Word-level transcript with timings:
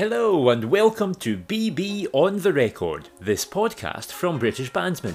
Hello 0.00 0.48
and 0.48 0.64
welcome 0.64 1.14
to 1.16 1.36
BB 1.36 2.06
on 2.14 2.38
the 2.38 2.54
Record, 2.54 3.10
this 3.20 3.44
podcast 3.44 4.06
from 4.06 4.38
British 4.38 4.72
Bandsman. 4.72 5.12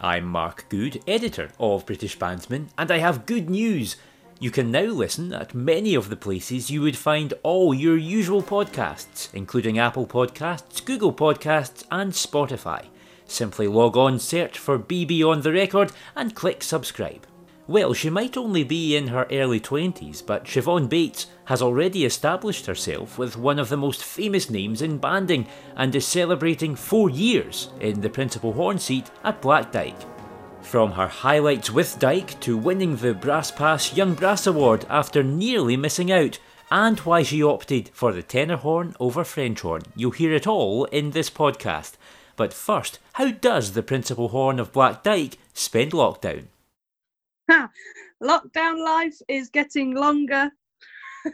I'm 0.00 0.26
Mark 0.26 0.66
Good, 0.68 1.02
editor 1.08 1.50
of 1.58 1.84
British 1.86 2.16
Bandsman, 2.16 2.68
and 2.78 2.88
I 2.92 2.98
have 2.98 3.26
good 3.26 3.50
news. 3.50 3.96
You 4.38 4.52
can 4.52 4.70
now 4.70 4.84
listen 4.84 5.32
at 5.32 5.56
many 5.56 5.96
of 5.96 6.08
the 6.08 6.14
places 6.14 6.70
you 6.70 6.82
would 6.82 6.96
find 6.96 7.34
all 7.42 7.74
your 7.74 7.96
usual 7.96 8.40
podcasts, 8.40 9.28
including 9.34 9.76
Apple 9.76 10.06
Podcasts, 10.06 10.84
Google 10.84 11.12
Podcasts, 11.12 11.82
and 11.90 12.12
Spotify. 12.12 12.84
Simply 13.26 13.66
log 13.66 13.96
on, 13.96 14.20
search 14.20 14.56
for 14.56 14.78
BB 14.78 15.28
on 15.28 15.40
the 15.40 15.50
Record, 15.50 15.90
and 16.14 16.36
click 16.36 16.62
subscribe. 16.62 17.26
Well, 17.68 17.92
she 17.92 18.08
might 18.08 18.38
only 18.38 18.64
be 18.64 18.96
in 18.96 19.08
her 19.08 19.26
early 19.30 19.60
20s, 19.60 20.24
but 20.24 20.46
Siobhan 20.46 20.88
Bates 20.88 21.26
has 21.44 21.60
already 21.60 22.06
established 22.06 22.64
herself 22.64 23.18
with 23.18 23.36
one 23.36 23.58
of 23.58 23.68
the 23.68 23.76
most 23.76 24.02
famous 24.02 24.48
names 24.48 24.80
in 24.80 24.96
banding 24.96 25.46
and 25.76 25.94
is 25.94 26.06
celebrating 26.06 26.74
four 26.74 27.10
years 27.10 27.68
in 27.78 28.00
the 28.00 28.08
principal 28.08 28.54
horn 28.54 28.78
seat 28.78 29.10
at 29.22 29.42
Black 29.42 29.70
Dyke. 29.70 30.00
From 30.62 30.92
her 30.92 31.08
highlights 31.08 31.70
with 31.70 31.98
Dyke 31.98 32.40
to 32.40 32.56
winning 32.56 32.96
the 32.96 33.12
Brass 33.12 33.50
Pass 33.50 33.94
Young 33.94 34.14
Brass 34.14 34.46
Award 34.46 34.86
after 34.88 35.22
nearly 35.22 35.76
missing 35.76 36.10
out, 36.10 36.38
and 36.70 36.98
why 37.00 37.22
she 37.22 37.42
opted 37.42 37.90
for 37.92 38.14
the 38.14 38.22
tenor 38.22 38.56
horn 38.56 38.96
over 38.98 39.24
French 39.24 39.60
horn, 39.60 39.82
you'll 39.94 40.12
hear 40.12 40.32
it 40.32 40.46
all 40.46 40.86
in 40.86 41.10
this 41.10 41.28
podcast. 41.28 41.96
But 42.34 42.54
first, 42.54 42.98
how 43.14 43.30
does 43.30 43.72
the 43.72 43.82
principal 43.82 44.28
horn 44.28 44.58
of 44.58 44.72
Black 44.72 45.02
Dyke 45.02 45.36
spend 45.52 45.92
lockdown? 45.92 46.46
Lockdown 48.22 48.84
life 48.84 49.16
is 49.28 49.48
getting 49.48 49.94
longer, 49.94 50.50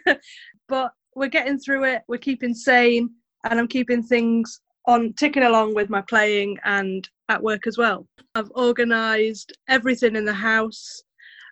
but 0.68 0.92
we're 1.14 1.28
getting 1.28 1.58
through 1.58 1.84
it. 1.84 2.02
We're 2.08 2.18
keeping 2.18 2.54
sane, 2.54 3.10
and 3.44 3.58
I'm 3.58 3.68
keeping 3.68 4.02
things 4.02 4.60
on 4.86 5.14
ticking 5.14 5.44
along 5.44 5.74
with 5.74 5.88
my 5.88 6.02
playing 6.02 6.58
and 6.64 7.08
at 7.28 7.42
work 7.42 7.66
as 7.66 7.78
well. 7.78 8.06
I've 8.34 8.50
organised 8.50 9.52
everything 9.68 10.16
in 10.16 10.24
the 10.24 10.34
house. 10.34 11.02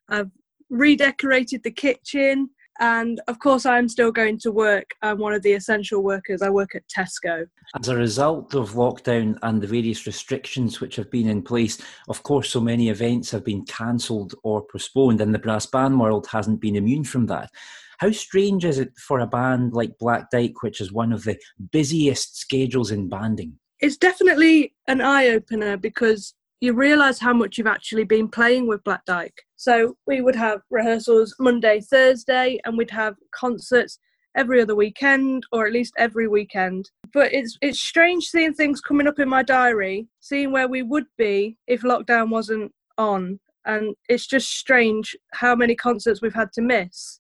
I've 0.09 0.31
redecorated 0.69 1.62
the 1.62 1.70
kitchen. 1.70 2.51
And 2.81 3.20
of 3.28 3.39
course, 3.39 3.67
I'm 3.67 3.89
still 3.89 4.11
going 4.11 4.39
to 4.39 4.51
work. 4.51 4.91
I'm 5.03 5.19
one 5.19 5.34
of 5.34 5.42
the 5.42 5.53
essential 5.53 6.03
workers. 6.03 6.42
I 6.42 6.51
work 6.51 6.75
at 6.75 6.83
Tesco. 6.89 7.47
As 7.79 7.89
a 7.89 7.97
result 7.97 8.55
of 8.55 8.73
lockdown 8.73 9.39
and 9.42 9.61
the 9.61 9.67
various 9.67 10.06
restrictions 10.06 10.81
which 10.81 10.97
have 10.97 11.11
been 11.11 11.29
in 11.29 11.42
place, 11.42 11.79
of 12.09 12.23
course, 12.23 12.51
so 12.51 12.61
many 12.61 12.89
events 12.89 13.31
have 13.31 13.45
been 13.45 13.64
cancelled 13.67 14.34
or 14.42 14.64
postponed, 14.70 15.20
and 15.20 15.34
the 15.34 15.39
brass 15.39 15.67
band 15.67 16.01
world 16.01 16.27
hasn't 16.29 16.61
been 16.61 16.77
immune 16.77 17.05
from 17.05 17.27
that. 17.27 17.51
How 17.98 18.11
strange 18.11 18.64
is 18.64 18.79
it 18.79 18.92
for 18.98 19.20
a 19.20 19.27
band 19.27 19.75
like 19.75 19.98
Black 19.98 20.31
Dyke, 20.31 20.62
which 20.62 20.81
is 20.81 20.92
one 20.92 21.12
of 21.12 21.23
the 21.25 21.39
busiest 21.70 22.36
schedules 22.36 22.91
in 22.91 23.09
banding? 23.09 23.59
It's 23.79 23.97
definitely 23.97 24.75
an 24.89 25.01
eye 25.01 25.29
opener 25.29 25.77
because 25.77 26.34
you 26.62 26.72
realise 26.72 27.18
how 27.18 27.34
much 27.34 27.58
you've 27.58 27.66
actually 27.66 28.05
been 28.05 28.28
playing 28.28 28.68
with 28.68 28.84
Black 28.84 29.05
Dyke. 29.05 29.42
So 29.56 29.96
we 30.06 30.20
would 30.20 30.36
have 30.36 30.60
rehearsals 30.70 31.34
Monday, 31.41 31.80
Thursday, 31.80 32.60
and 32.64 32.78
we'd 32.78 32.92
have 32.92 33.16
concerts 33.32 33.98
every 34.36 34.62
other 34.62 34.77
weekend 34.77 35.44
or 35.50 35.66
at 35.66 35.72
least 35.72 35.92
every 35.98 36.28
weekend. 36.28 36.88
But 37.12 37.34
it's 37.34 37.58
it's 37.60 37.80
strange 37.80 38.27
seeing 38.27 38.55
things 38.55 38.80
coming 38.80 39.08
up 39.08 39.18
in 39.18 39.28
my 39.28 39.42
diary, 39.42 40.06
seeing 40.20 40.52
where 40.52 40.68
we 40.68 40.84
would 40.84 41.06
be 41.18 41.58
if 41.66 41.83
lockdown 41.83 42.30
wasn't 42.30 42.70
on, 42.96 43.40
and 43.66 43.96
it's 44.08 44.28
just 44.28 44.56
strange 44.56 45.16
how 45.33 45.56
many 45.56 45.74
concerts 45.74 46.22
we've 46.22 46.33
had 46.33 46.52
to 46.52 46.62
miss. 46.62 47.18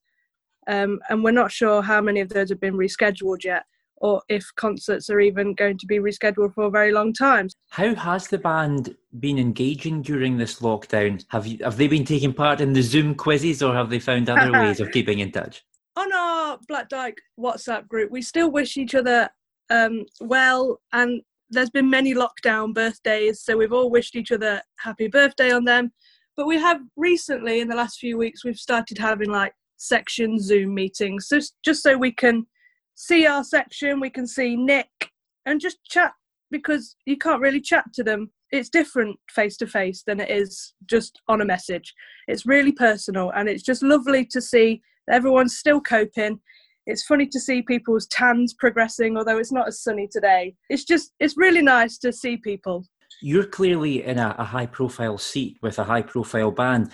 Um, 0.68 1.00
and 1.08 1.24
we're 1.24 1.32
not 1.32 1.50
sure 1.50 1.82
how 1.82 2.00
many 2.00 2.20
of 2.20 2.28
those 2.28 2.50
have 2.50 2.60
been 2.60 2.76
rescheduled 2.76 3.42
yet 3.42 3.64
or 4.02 4.20
if 4.28 4.44
concerts 4.56 5.08
are 5.08 5.20
even 5.20 5.54
going 5.54 5.78
to 5.78 5.86
be 5.86 5.98
rescheduled 5.98 6.52
for 6.52 6.64
a 6.64 6.70
very 6.70 6.92
long 6.92 7.12
time. 7.12 7.48
How 7.70 7.94
has 7.94 8.26
the 8.26 8.36
band 8.36 8.96
been 9.20 9.38
engaging 9.38 10.02
during 10.02 10.36
this 10.36 10.58
lockdown? 10.58 11.24
Have 11.28 11.46
you 11.46 11.58
have 11.62 11.76
they 11.76 11.86
been 11.86 12.04
taking 12.04 12.34
part 12.34 12.60
in 12.60 12.72
the 12.72 12.82
Zoom 12.82 13.14
quizzes 13.14 13.62
or 13.62 13.72
have 13.72 13.88
they 13.88 14.00
found 14.00 14.28
other 14.28 14.52
ways 14.60 14.80
of 14.80 14.90
keeping 14.90 15.20
in 15.20 15.30
touch? 15.30 15.64
On 15.96 16.12
our 16.12 16.58
Black 16.68 16.88
Dyke 16.88 17.18
WhatsApp 17.38 17.86
group, 17.86 18.10
we 18.10 18.22
still 18.22 18.50
wish 18.50 18.76
each 18.76 18.94
other 18.94 19.30
um, 19.70 20.04
well 20.20 20.80
and 20.92 21.22
there's 21.48 21.70
been 21.70 21.88
many 21.88 22.14
lockdown 22.14 22.74
birthdays, 22.74 23.42
so 23.42 23.56
we've 23.56 23.74
all 23.74 23.90
wished 23.90 24.16
each 24.16 24.32
other 24.32 24.62
happy 24.78 25.06
birthday 25.06 25.52
on 25.52 25.64
them. 25.64 25.92
But 26.34 26.46
we 26.46 26.58
have 26.58 26.80
recently, 26.96 27.60
in 27.60 27.68
the 27.68 27.76
last 27.76 27.98
few 27.98 28.16
weeks, 28.16 28.42
we've 28.42 28.56
started 28.56 28.96
having 28.96 29.30
like 29.30 29.52
section 29.76 30.40
Zoom 30.40 30.74
meetings, 30.74 31.28
so 31.28 31.38
just 31.62 31.82
so 31.82 31.96
we 31.96 32.10
can 32.10 32.46
see 32.94 33.26
our 33.26 33.44
section, 33.44 34.00
we 34.00 34.10
can 34.10 34.26
see 34.26 34.56
Nick, 34.56 35.10
and 35.46 35.60
just 35.60 35.82
chat 35.84 36.12
because 36.50 36.96
you 37.06 37.16
can't 37.16 37.40
really 37.40 37.60
chat 37.60 37.84
to 37.94 38.04
them. 38.04 38.30
It's 38.50 38.68
different 38.68 39.18
face 39.30 39.56
to 39.58 39.66
face 39.66 40.02
than 40.06 40.20
it 40.20 40.30
is 40.30 40.74
just 40.86 41.20
on 41.28 41.40
a 41.40 41.46
message. 41.46 41.94
It's 42.28 42.44
really 42.44 42.72
personal, 42.72 43.30
and 43.30 43.48
it's 43.48 43.62
just 43.62 43.82
lovely 43.82 44.26
to 44.26 44.40
see 44.40 44.82
everyone's 45.10 45.56
still 45.56 45.80
coping. 45.80 46.40
It's 46.86 47.04
funny 47.04 47.26
to 47.28 47.40
see 47.40 47.62
people's 47.62 48.06
tans 48.08 48.54
progressing, 48.54 49.16
although 49.16 49.38
it's 49.38 49.52
not 49.52 49.68
as 49.68 49.82
sunny 49.82 50.08
today. 50.10 50.54
It's 50.68 50.84
just, 50.84 51.12
it's 51.20 51.36
really 51.36 51.62
nice 51.62 51.96
to 51.98 52.12
see 52.12 52.36
people. 52.36 52.84
You're 53.20 53.46
clearly 53.46 54.04
in 54.04 54.18
a, 54.18 54.34
a 54.38 54.44
high 54.44 54.66
profile 54.66 55.16
seat 55.16 55.58
with 55.62 55.78
a 55.78 55.84
high 55.84 56.02
profile 56.02 56.50
band, 56.50 56.90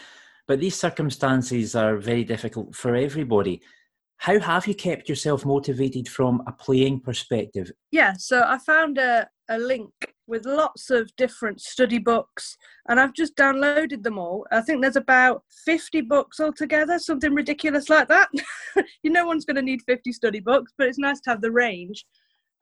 but 0.47 0.61
these 0.61 0.77
circumstances 0.77 1.75
are 1.75 1.97
very 1.97 2.25
difficult 2.25 2.75
for 2.75 2.95
everybody. 2.95 3.63
How 4.19 4.39
have 4.41 4.67
you 4.67 4.75
kept 4.75 5.09
yourself 5.09 5.45
motivated 5.45 6.09
from 6.09 6.43
a 6.47 6.53
playing 6.53 7.01
perspective? 7.01 7.71
Yeah, 7.93 8.15
so 8.19 8.43
I 8.45 8.59
found 8.59 8.99
a, 8.99 9.29
a 9.49 9.59
link 9.59 9.91
with 10.27 10.45
lots 10.45 10.91
of 10.91 11.15
different 11.17 11.61
study 11.61 11.99
books 11.99 12.57
and 12.89 13.01
I've 13.01 13.15
just 13.15 13.37
downloaded 13.37 14.03
them 14.03 14.19
all. 14.19 14.45
I 14.51 14.61
think 14.61 14.83
there's 14.83 14.97
about 14.97 15.45
50 15.65 16.03
books 16.03 16.41
altogether, 16.41 16.99
something 16.99 17.33
ridiculous 17.33 17.89
like 17.89 18.09
that. 18.09 18.29
you 19.03 19.11
know, 19.11 19.27
one's 19.27 19.45
going 19.45 19.57
to 19.57 19.63
need 19.63 19.83
50 19.87 20.13
study 20.13 20.41
books, 20.41 20.73
but 20.77 20.89
it's 20.89 20.99
nice 20.99 21.21
to 21.21 21.31
have 21.31 21.41
the 21.41 21.53
range. 21.53 22.05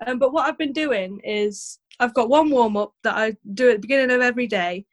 Um, 0.07 0.19
but 0.19 0.33
what 0.33 0.47
I've 0.47 0.59
been 0.59 0.75
doing 0.75 1.21
is 1.25 1.79
I've 2.01 2.15
got 2.15 2.29
one 2.29 2.51
warm 2.51 2.77
up 2.77 2.93
that 3.03 3.17
I 3.17 3.35
do 3.55 3.71
at 3.71 3.77
the 3.77 3.81
beginning 3.81 4.15
of 4.15 4.21
every 4.21 4.47
day, 4.47 4.85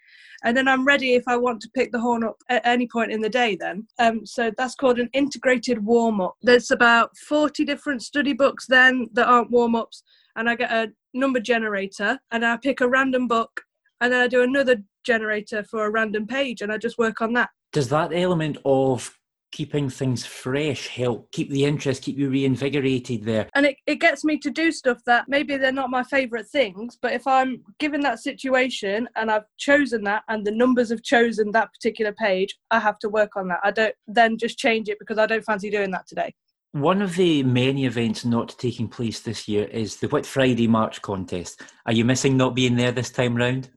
and 0.43 0.55
then 0.55 0.67
I'm 0.67 0.85
ready 0.85 1.13
if 1.13 1.23
I 1.27 1.37
want 1.37 1.61
to 1.61 1.69
pick 1.75 1.91
the 1.91 1.99
horn 1.99 2.23
up 2.23 2.37
at 2.49 2.65
any 2.65 2.87
point 2.87 3.11
in 3.11 3.21
the 3.21 3.29
day. 3.29 3.55
Then, 3.55 3.87
um, 3.99 4.25
so 4.25 4.51
that's 4.57 4.75
called 4.75 4.99
an 4.99 5.09
integrated 5.13 5.83
warm 5.83 6.21
up. 6.21 6.35
There's 6.41 6.71
about 6.71 7.15
40 7.17 7.65
different 7.65 8.01
study 8.01 8.33
books 8.33 8.65
then 8.67 9.07
that 9.13 9.27
aren't 9.27 9.51
warm 9.51 9.75
ups, 9.75 10.03
and 10.35 10.49
I 10.49 10.55
get 10.55 10.71
a 10.71 10.91
number 11.13 11.39
generator, 11.39 12.19
and 12.31 12.45
I 12.45 12.57
pick 12.57 12.81
a 12.81 12.87
random 12.87 13.27
book, 13.27 13.61
and 14.01 14.11
then 14.11 14.21
I 14.21 14.27
do 14.27 14.43
another 14.43 14.77
generator 15.05 15.63
for 15.63 15.85
a 15.85 15.91
random 15.91 16.27
page, 16.27 16.61
and 16.61 16.71
I 16.71 16.77
just 16.77 16.97
work 16.97 17.21
on 17.21 17.33
that. 17.33 17.49
Does 17.71 17.89
that 17.89 18.13
element 18.13 18.57
of 18.65 19.17
keeping 19.53 19.87
things 19.87 20.25
fresh 20.25 20.87
help 20.87 21.31
keep 21.31 21.49
the 21.51 21.63
interest 21.63 22.01
keep 22.01 22.17
you 22.17 22.29
reinvigorated 22.29 23.23
there 23.23 23.47
and 23.53 23.67
it, 23.67 23.77
it 23.85 23.99
gets 23.99 24.25
me 24.25 24.37
to 24.37 24.49
do 24.49 24.71
stuff 24.71 24.97
that 25.05 25.29
maybe 25.29 25.55
they're 25.55 25.71
not 25.71 25.91
my 25.91 26.03
favorite 26.03 26.47
things 26.47 26.97
but 27.01 27.13
if 27.13 27.25
i'm 27.27 27.63
given 27.79 28.01
that 28.01 28.19
situation 28.19 29.07
and 29.15 29.29
i've 29.31 29.45
chosen 29.57 30.03
that 30.03 30.23
and 30.27 30.45
the 30.45 30.51
numbers 30.51 30.89
have 30.89 31.03
chosen 31.03 31.51
that 31.51 31.71
particular 31.71 32.11
page 32.11 32.57
i 32.71 32.79
have 32.79 32.97
to 32.97 33.07
work 33.07 33.35
on 33.35 33.47
that 33.47 33.59
i 33.63 33.69
don't 33.69 33.95
then 34.07 34.37
just 34.37 34.57
change 34.57 34.89
it 34.89 34.97
because 34.99 35.19
i 35.19 35.25
don't 35.27 35.45
fancy 35.45 35.69
doing 35.69 35.91
that 35.91 36.07
today 36.07 36.33
one 36.71 37.03
of 37.03 37.15
the 37.15 37.43
many 37.43 37.85
events 37.85 38.25
not 38.25 38.57
taking 38.57 38.87
place 38.87 39.19
this 39.19 39.47
year 39.47 39.65
is 39.65 39.97
the 39.97 40.07
Whit 40.07 40.25
Friday 40.25 40.65
March 40.65 41.03
contest. 41.03 41.61
Are 41.85 41.93
you 41.93 42.03
missing 42.03 42.35
not 42.35 42.55
being 42.55 42.75
there 42.75 42.91
this 42.91 43.11
time 43.11 43.35
round? 43.35 43.69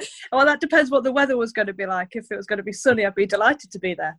well, 0.32 0.46
that 0.46 0.60
depends 0.60 0.90
what 0.90 1.04
the 1.04 1.12
weather 1.12 1.36
was 1.36 1.52
going 1.52 1.66
to 1.66 1.72
be 1.72 1.86
like. 1.86 2.10
If 2.12 2.26
it 2.30 2.36
was 2.36 2.46
going 2.46 2.58
to 2.58 2.62
be 2.62 2.72
sunny, 2.72 3.04
I'd 3.04 3.14
be 3.14 3.26
delighted 3.26 3.70
to 3.72 3.78
be 3.78 3.94
there. 3.94 4.16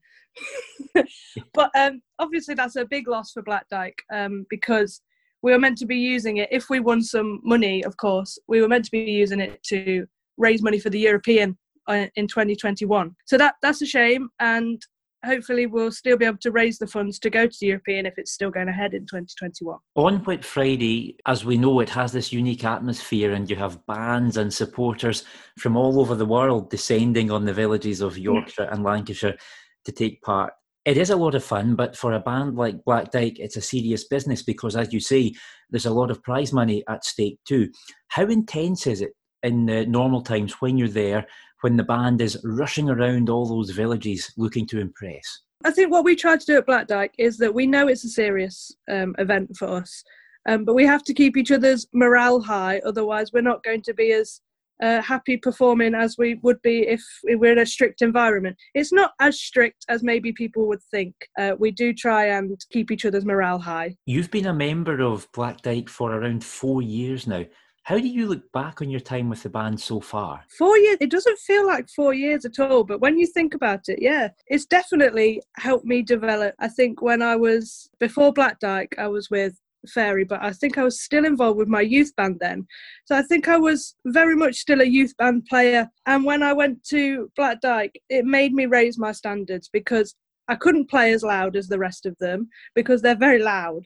but 1.54 1.72
um, 1.78 2.02
obviously, 2.20 2.56
that's 2.56 2.76
a 2.76 2.86
big 2.86 3.08
loss 3.08 3.32
for 3.32 3.42
Black 3.42 3.68
Dyke 3.70 4.02
um, 4.12 4.46
because 4.50 5.02
we 5.42 5.52
were 5.52 5.60
meant 5.60 5.78
to 5.80 5.86
be 5.86 5.98
using 5.98 6.38
it. 6.38 6.50
If 6.52 6.70
we 6.70 6.80
won 6.80 7.02
some 7.02 7.42
money, 7.44 7.84
of 7.84 7.98
course, 7.98 8.38
we 8.48 8.62
were 8.62 8.70
meant 8.70 8.86
to 8.86 8.92
be 8.92 9.00
using 9.00 9.40
it 9.40 9.62
to 9.64 10.06
raise 10.38 10.62
money 10.62 10.80
for 10.80 10.90
the 10.90 11.00
European 11.00 11.58
uh, 11.88 12.08
in 12.16 12.28
2021. 12.28 13.16
So 13.26 13.38
that 13.38 13.56
that's 13.62 13.82
a 13.82 13.86
shame, 13.86 14.30
and 14.40 14.82
hopefully 15.24 15.66
we'll 15.66 15.92
still 15.92 16.18
be 16.18 16.26
able 16.26 16.38
to 16.38 16.52
raise 16.52 16.78
the 16.78 16.88
funds 16.88 17.20
to 17.20 17.30
go 17.30 17.48
to 17.48 17.58
the 17.60 17.68
European 17.68 18.06
if 18.06 18.18
it's 18.18 18.32
still 18.32 18.52
going 18.52 18.68
ahead 18.68 18.94
in 18.94 19.02
2021. 19.02 19.78
On 19.96 20.18
Whit 20.24 20.44
Friday, 20.44 21.18
as 21.26 21.46
we 21.46 21.58
know, 21.58 21.80
it 21.80 21.90
has 21.90 22.12
this 22.12 22.34
unique 22.34 22.66
atmosphere, 22.66 23.34
and 23.34 23.50
you 23.50 23.56
have 23.56 23.86
bands 23.86 24.38
and 24.38 24.54
supporters 24.54 25.24
from 25.58 25.78
all 25.78 26.00
over 26.00 26.16
the 26.16 26.26
world 26.26 26.70
descending 26.70 27.32
on 27.32 27.46
the 27.46 27.54
villages 27.54 28.02
of 28.02 28.18
Yorkshire 28.18 28.70
and 28.72 28.84
Lancashire 28.84 29.38
to 29.86 29.92
take 29.92 30.22
part. 30.22 30.54
It 30.86 30.98
is 30.98 31.12
a 31.12 31.16
lot 31.16 31.34
of 31.34 31.46
fun, 31.46 31.76
but 31.76 31.96
for 31.96 32.14
a 32.14 32.20
band 32.20 32.56
like 32.56 32.84
Black 32.84 33.12
Dyke, 33.12 33.40
it's 33.40 33.56
a 33.56 33.62
serious 33.62 34.06
business 34.06 34.44
because, 34.44 34.76
as 34.76 34.92
you 34.92 35.00
say, 35.00 35.34
there's 35.70 35.86
a 35.86 35.94
lot 35.94 36.12
of 36.12 36.22
prize 36.22 36.52
money 36.52 36.84
at 36.90 37.06
stake 37.06 37.40
too. 37.46 37.70
How 38.10 38.24
intense 38.24 38.86
is 38.86 39.02
it 39.02 39.14
in 39.44 39.66
the 39.66 39.86
normal 39.86 40.22
times 40.22 40.54
when 40.62 40.78
you're 40.78 40.88
there 40.90 41.26
when 41.64 41.78
the 41.78 41.84
band 41.84 42.22
is 42.22 42.38
rushing 42.44 42.90
around 42.90 43.30
all 43.30 43.46
those 43.46 43.70
villages 43.70 44.32
looking 44.38 44.68
to 44.68 44.80
impress? 44.80 45.42
I 45.66 45.72
think 45.72 45.92
what 45.92 46.04
we 46.04 46.16
try 46.16 46.36
to 46.36 46.46
do 46.46 46.58
at 46.58 46.66
Black 46.66 46.88
Dyke 46.88 47.16
is 47.18 47.38
that 47.38 47.54
we 47.54 47.66
know 47.66 47.88
it's 47.88 48.04
a 48.04 48.10
serious 48.10 48.76
um, 48.92 49.16
event 49.18 49.56
for 49.58 49.68
us, 49.70 50.04
Um, 50.48 50.66
but 50.66 50.74
we 50.74 50.86
have 50.86 51.04
to 51.04 51.14
keep 51.14 51.38
each 51.38 51.52
other's 51.52 51.88
morale 51.94 52.42
high, 52.42 52.82
otherwise, 52.86 53.32
we're 53.32 53.42
not 53.42 53.64
going 53.64 53.82
to 53.84 53.94
be 53.94 54.12
as 54.12 54.42
uh, 54.82 55.02
happy 55.02 55.38
performing 55.38 55.96
as 55.96 56.18
we 56.18 56.36
would 56.44 56.62
be 56.62 56.80
if 56.80 57.02
we 57.24 57.36
were 57.36 57.52
in 57.52 57.60
a 57.60 57.66
strict 57.66 58.02
environment. 58.02 58.58
It's 58.74 58.92
not 58.92 59.12
as 59.22 59.40
strict 59.40 59.86
as 59.88 60.04
maybe 60.04 60.34
people 60.34 60.68
would 60.68 60.84
think. 60.92 61.16
Uh, 61.40 61.54
we 61.58 61.72
do 61.72 61.94
try 61.94 62.26
and 62.26 62.60
keep 62.72 62.92
each 62.92 63.06
other's 63.06 63.24
morale 63.24 63.60
high. 63.60 63.96
You've 64.06 64.32
been 64.32 64.48
a 64.48 64.54
member 64.54 65.00
of 65.02 65.32
Black 65.32 65.62
Dyke 65.62 65.88
for 65.90 66.12
around 66.12 66.44
four 66.44 66.82
years 66.82 67.28
now. 67.28 67.46
How 67.84 67.98
do 67.98 68.08
you 68.08 68.28
look 68.28 68.50
back 68.54 68.82
on 68.82 68.90
your 68.90 69.02
time 69.02 69.30
with 69.30 69.44
the 69.44 69.50
band 69.50 69.80
so 69.80 70.00
far? 70.00 70.42
Four 70.58 70.78
years, 70.78 70.98
it 71.02 71.12
doesn't 71.12 71.38
feel 71.40 71.68
like 71.68 71.90
four 71.90 72.14
years 72.14 72.46
at 72.46 72.58
all, 72.58 72.86
but 72.86 73.02
when 73.02 73.18
you 73.18 73.28
think 73.28 73.56
about 73.56 73.90
it, 73.90 74.00
yeah, 74.02 74.30
it's 74.48 74.66
definitely 74.66 75.42
helped 75.58 75.86
me 75.86 76.02
develop. 76.02 76.56
I 76.60 76.70
think 76.70 77.02
when 77.02 77.22
I 77.22 77.36
was, 77.36 77.90
before 78.00 78.32
Black 78.32 78.60
Dyke, 78.60 78.96
I 78.98 79.08
was 79.08 79.30
with 79.30 79.60
Fairey, 79.86 80.26
but 80.26 80.42
I 80.42 80.52
think 80.52 80.78
I 80.78 80.84
was 80.86 81.02
still 81.02 81.26
involved 81.26 81.58
with 81.58 81.68
my 81.68 81.82
youth 81.82 82.16
band 82.16 82.38
then. 82.40 82.66
So 83.04 83.18
I 83.18 83.22
think 83.24 83.50
I 83.50 83.58
was 83.58 83.96
very 84.06 84.36
much 84.38 84.56
still 84.56 84.80
a 84.80 84.86
youth 84.86 85.16
band 85.18 85.46
player. 85.50 85.90
And 86.06 86.24
when 86.24 86.42
I 86.42 86.54
went 86.54 86.86
to 86.86 87.30
Black 87.36 87.60
Dyke, 87.60 88.00
it 88.10 88.24
made 88.24 88.54
me 88.54 88.66
raise 88.66 88.98
my 88.98 89.12
standards 89.12 89.70
because 89.72 90.16
I 90.48 90.56
couldn't 90.56 90.90
play 90.90 91.14
as 91.14 91.24
loud 91.24 91.56
as 91.56 91.68
the 91.68 91.80
rest 91.80 92.06
of 92.06 92.18
them 92.20 92.50
because 92.76 93.02
they're 93.02 93.16
very 93.16 93.42
loud. 93.42 93.86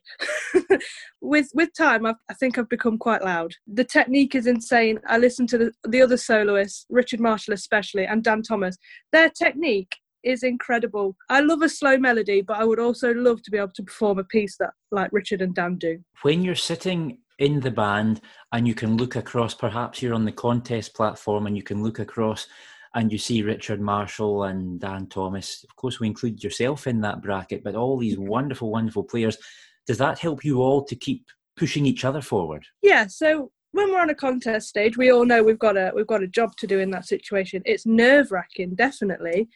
with 1.21 1.49
with 1.53 1.69
time, 1.77 2.05
I've, 2.05 2.15
i 2.29 2.33
think 2.33 2.57
I've 2.57 2.69
become 2.69 2.97
quite 2.97 3.23
loud. 3.23 3.53
The 3.67 3.83
technique 3.83 4.35
is 4.35 4.47
insane. 4.47 4.99
I 5.07 5.17
listen 5.17 5.45
to 5.47 5.57
the, 5.57 5.71
the 5.87 6.01
other 6.01 6.17
soloists, 6.17 6.85
Richard 6.89 7.19
Marshall 7.19 7.53
especially, 7.53 8.05
and 8.05 8.23
Dan 8.23 8.41
Thomas. 8.41 8.77
Their 9.11 9.29
technique 9.29 9.95
is 10.23 10.43
incredible. 10.43 11.15
I 11.29 11.41
love 11.41 11.61
a 11.61 11.69
slow 11.69 11.97
melody, 11.97 12.41
but 12.41 12.57
I 12.57 12.65
would 12.65 12.79
also 12.79 13.13
love 13.13 13.41
to 13.43 13.51
be 13.51 13.57
able 13.57 13.71
to 13.75 13.83
perform 13.83 14.19
a 14.19 14.23
piece 14.23 14.57
that 14.57 14.71
like 14.91 15.11
Richard 15.13 15.41
and 15.41 15.53
Dan 15.53 15.77
do. 15.77 15.99
When 16.23 16.43
you're 16.43 16.55
sitting 16.55 17.19
in 17.39 17.59
the 17.59 17.71
band 17.71 18.21
and 18.51 18.67
you 18.67 18.73
can 18.73 18.97
look 18.97 19.15
across, 19.15 19.53
perhaps 19.53 20.01
you're 20.01 20.15
on 20.15 20.25
the 20.25 20.31
contest 20.31 20.95
platform 20.95 21.47
and 21.47 21.55
you 21.55 21.63
can 21.63 21.83
look 21.83 21.99
across 21.99 22.47
and 22.95 23.11
you 23.11 23.17
see 23.17 23.41
Richard 23.41 23.81
Marshall 23.81 24.43
and 24.43 24.79
Dan 24.79 25.07
Thomas. 25.07 25.63
Of 25.63 25.75
course, 25.75 25.99
we 25.99 26.07
include 26.07 26.43
yourself 26.43 26.87
in 26.87 27.01
that 27.01 27.21
bracket, 27.21 27.63
but 27.63 27.75
all 27.75 27.97
these 27.97 28.17
wonderful, 28.17 28.71
wonderful 28.71 29.03
players. 29.03 29.37
Does 29.85 29.97
that 29.97 30.19
help 30.19 30.43
you 30.43 30.61
all 30.61 30.83
to 30.85 30.95
keep 30.95 31.25
pushing 31.55 31.85
each 31.85 32.05
other 32.05 32.21
forward? 32.21 32.65
Yeah. 32.81 33.07
So 33.07 33.51
when 33.71 33.91
we're 33.91 34.01
on 34.01 34.09
a 34.09 34.15
contest 34.15 34.69
stage, 34.69 34.97
we 34.97 35.11
all 35.11 35.25
know 35.25 35.43
we've 35.43 35.59
got 35.59 35.77
a 35.77 35.91
we've 35.95 36.07
got 36.07 36.23
a 36.23 36.27
job 36.27 36.55
to 36.57 36.67
do 36.67 36.79
in 36.79 36.91
that 36.91 37.05
situation. 37.05 37.61
It's 37.65 37.85
nerve 37.85 38.31
wracking, 38.31 38.75
definitely, 38.75 39.49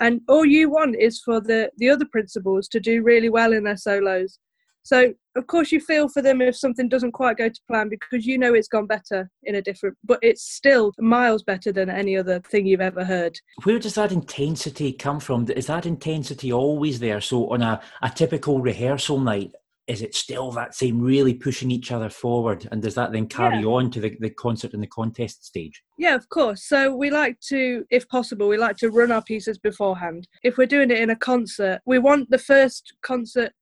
and 0.00 0.20
all 0.28 0.44
you 0.44 0.70
want 0.70 0.96
is 0.96 1.20
for 1.20 1.40
the 1.40 1.70
the 1.76 1.90
other 1.90 2.06
principals 2.06 2.68
to 2.68 2.80
do 2.80 3.02
really 3.02 3.28
well 3.28 3.52
in 3.52 3.64
their 3.64 3.76
solos 3.76 4.38
so 4.86 5.12
of 5.34 5.48
course 5.48 5.72
you 5.72 5.80
feel 5.80 6.08
for 6.08 6.22
them 6.22 6.40
if 6.40 6.56
something 6.56 6.88
doesn't 6.88 7.10
quite 7.10 7.36
go 7.36 7.48
to 7.48 7.60
plan 7.68 7.88
because 7.88 8.24
you 8.24 8.38
know 8.38 8.54
it's 8.54 8.68
gone 8.68 8.86
better 8.86 9.28
in 9.42 9.56
a 9.56 9.62
different 9.62 9.96
but 10.04 10.20
it's 10.22 10.42
still 10.42 10.92
miles 10.98 11.42
better 11.42 11.72
than 11.72 11.90
any 11.90 12.16
other 12.16 12.40
thing 12.40 12.66
you've 12.66 12.80
ever 12.80 13.04
heard. 13.04 13.36
Where 13.64 13.80
does 13.80 13.96
that 13.96 14.12
intensity 14.12 14.92
come 14.92 15.18
from? 15.18 15.50
Is 15.50 15.66
that 15.66 15.86
intensity 15.86 16.52
always 16.52 17.00
there? 17.00 17.20
So 17.20 17.50
on 17.50 17.62
a, 17.62 17.80
a 18.02 18.10
typical 18.10 18.60
rehearsal 18.60 19.18
night 19.18 19.50
is 19.88 20.02
it 20.02 20.14
still 20.14 20.50
that 20.50 20.74
same 20.74 21.00
really 21.00 21.34
pushing 21.34 21.70
each 21.70 21.92
other 21.92 22.10
forward? 22.10 22.68
And 22.72 22.82
does 22.82 22.96
that 22.96 23.12
then 23.12 23.28
carry 23.28 23.60
yeah. 23.60 23.66
on 23.66 23.90
to 23.92 24.00
the, 24.00 24.16
the 24.18 24.30
concert 24.30 24.74
and 24.74 24.82
the 24.82 24.88
contest 24.88 25.44
stage? 25.44 25.82
Yeah 25.98 26.14
of 26.14 26.28
course. 26.28 26.64
So 26.64 26.94
we 26.94 27.10
like 27.10 27.38
to 27.48 27.84
if 27.90 28.08
possible 28.08 28.46
we 28.46 28.56
like 28.56 28.76
to 28.78 28.90
run 28.90 29.10
our 29.10 29.22
pieces 29.22 29.58
beforehand. 29.58 30.28
If 30.44 30.58
we're 30.58 30.66
doing 30.66 30.90
it 30.92 30.98
in 30.98 31.10
a 31.10 31.16
concert 31.16 31.80
we 31.86 31.98
want 31.98 32.30
the 32.30 32.38
first 32.38 32.94
concert 33.02 33.52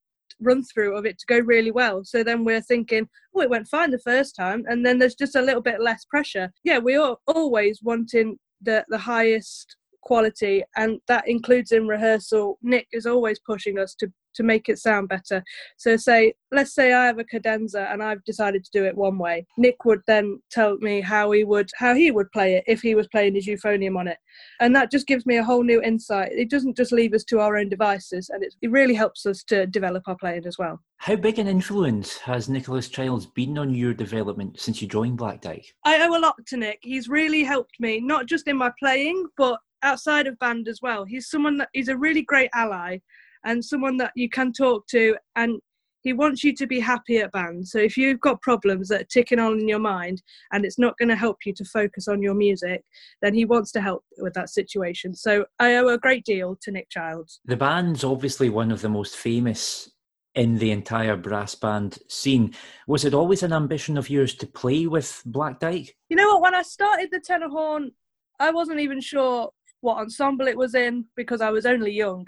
run 0.44 0.62
through 0.62 0.96
of 0.96 1.06
it 1.06 1.18
to 1.18 1.26
go 1.26 1.38
really 1.38 1.70
well. 1.70 2.04
So 2.04 2.22
then 2.22 2.44
we're 2.44 2.60
thinking, 2.60 3.08
oh, 3.34 3.40
it 3.40 3.50
went 3.50 3.68
fine 3.68 3.90
the 3.90 3.98
first 3.98 4.36
time, 4.36 4.64
and 4.68 4.84
then 4.84 4.98
there's 4.98 5.14
just 5.14 5.36
a 5.36 5.42
little 5.42 5.62
bit 5.62 5.80
less 5.80 6.04
pressure. 6.04 6.52
Yeah, 6.62 6.78
we 6.78 6.96
are 6.96 7.16
always 7.26 7.80
wanting 7.82 8.38
the 8.60 8.84
the 8.88 8.98
highest 8.98 9.76
quality, 10.02 10.62
and 10.76 11.00
that 11.08 11.28
includes 11.28 11.72
in 11.72 11.88
rehearsal. 11.88 12.58
Nick 12.62 12.86
is 12.92 13.06
always 13.06 13.38
pushing 13.40 13.78
us 13.78 13.94
to 13.96 14.12
to 14.34 14.42
make 14.42 14.68
it 14.68 14.78
sound 14.78 15.08
better. 15.08 15.42
So 15.76 15.96
say, 15.96 16.34
let's 16.50 16.74
say 16.74 16.92
I 16.92 17.06
have 17.06 17.18
a 17.18 17.24
cadenza 17.24 17.90
and 17.90 18.02
I've 18.02 18.24
decided 18.24 18.64
to 18.64 18.70
do 18.72 18.84
it 18.84 18.96
one 18.96 19.18
way. 19.18 19.46
Nick 19.58 19.84
would 19.84 20.00
then 20.06 20.40
tell 20.50 20.76
me 20.78 21.00
how 21.00 21.32
he 21.32 21.44
would 21.44 21.70
how 21.76 21.94
he 21.94 22.10
would 22.10 22.30
play 22.32 22.56
it 22.56 22.64
if 22.66 22.80
he 22.80 22.94
was 22.94 23.08
playing 23.08 23.34
his 23.34 23.46
euphonium 23.46 23.98
on 23.98 24.08
it, 24.08 24.18
and 24.60 24.74
that 24.76 24.90
just 24.90 25.06
gives 25.06 25.26
me 25.26 25.36
a 25.36 25.44
whole 25.44 25.62
new 25.62 25.82
insight. 25.82 26.32
It 26.32 26.50
doesn't 26.50 26.76
just 26.76 26.92
leave 26.92 27.14
us 27.14 27.24
to 27.24 27.40
our 27.40 27.56
own 27.56 27.68
devices, 27.68 28.30
and 28.30 28.42
it, 28.42 28.54
it 28.62 28.70
really 28.70 28.94
helps 28.94 29.26
us 29.26 29.42
to 29.44 29.66
develop 29.66 30.04
our 30.06 30.16
playing 30.16 30.46
as 30.46 30.58
well. 30.58 30.80
How 30.98 31.16
big 31.16 31.38
an 31.38 31.48
influence 31.48 32.16
has 32.18 32.48
Nicholas 32.48 32.88
Childs 32.88 33.26
been 33.26 33.58
on 33.58 33.74
your 33.74 33.92
development 33.92 34.58
since 34.58 34.80
you 34.80 34.88
joined 34.88 35.18
Black 35.18 35.40
Dyke? 35.40 35.66
I 35.84 36.00
owe 36.02 36.16
a 36.16 36.18
lot 36.18 36.36
to 36.46 36.56
Nick. 36.56 36.78
He's 36.82 37.08
really 37.08 37.44
helped 37.44 37.78
me, 37.78 38.00
not 38.00 38.26
just 38.26 38.48
in 38.48 38.56
my 38.56 38.72
playing, 38.78 39.26
but 39.36 39.60
outside 39.82 40.26
of 40.26 40.38
band 40.38 40.66
as 40.66 40.80
well. 40.82 41.04
He's 41.04 41.28
someone 41.28 41.58
that 41.58 41.68
he's 41.72 41.88
a 41.88 41.96
really 41.96 42.22
great 42.22 42.50
ally 42.54 42.98
and 43.44 43.64
someone 43.64 43.96
that 43.98 44.12
you 44.16 44.28
can 44.28 44.52
talk 44.52 44.86
to 44.88 45.16
and 45.36 45.60
he 46.04 46.12
wants 46.12 46.44
you 46.44 46.54
to 46.54 46.66
be 46.66 46.78
happy 46.78 47.18
at 47.18 47.32
band. 47.32 47.66
So 47.66 47.78
if 47.78 47.96
you've 47.96 48.20
got 48.20 48.42
problems 48.42 48.88
that 48.88 49.00
are 49.00 49.06
ticking 49.10 49.38
on 49.38 49.58
in 49.58 49.66
your 49.66 49.78
mind 49.78 50.22
and 50.52 50.64
it's 50.64 50.78
not 50.78 50.96
going 50.98 51.08
to 51.08 51.16
help 51.16 51.38
you 51.46 51.54
to 51.54 51.64
focus 51.64 52.08
on 52.08 52.22
your 52.22 52.34
music, 52.34 52.84
then 53.22 53.32
he 53.34 53.46
wants 53.46 53.72
to 53.72 53.80
help 53.80 54.04
with 54.18 54.34
that 54.34 54.50
situation. 54.50 55.14
So 55.14 55.46
I 55.58 55.76
owe 55.76 55.88
a 55.88 55.98
great 55.98 56.24
deal 56.24 56.58
to 56.60 56.70
Nick 56.70 56.90
Childs. 56.90 57.40
The 57.46 57.56
band's 57.56 58.04
obviously 58.04 58.50
one 58.50 58.70
of 58.70 58.82
the 58.82 58.90
most 58.90 59.16
famous 59.16 59.90
in 60.34 60.58
the 60.58 60.72
entire 60.72 61.16
brass 61.16 61.54
band 61.54 61.98
scene. 62.08 62.54
Was 62.86 63.06
it 63.06 63.14
always 63.14 63.42
an 63.42 63.52
ambition 63.52 63.96
of 63.96 64.10
yours 64.10 64.34
to 64.34 64.46
play 64.46 64.86
with 64.86 65.22
Black 65.24 65.58
Dyke? 65.58 65.96
You 66.10 66.16
know 66.16 66.34
what? 66.34 66.42
When 66.42 66.54
I 66.54 66.62
started 66.62 67.08
the 67.12 67.20
tenor 67.20 67.48
horn, 67.48 67.92
I 68.38 68.50
wasn't 68.50 68.80
even 68.80 69.00
sure 69.00 69.50
what 69.80 69.98
ensemble 69.98 70.48
it 70.48 70.56
was 70.56 70.74
in 70.74 71.06
because 71.16 71.40
I 71.40 71.50
was 71.50 71.64
only 71.64 71.92
young. 71.92 72.26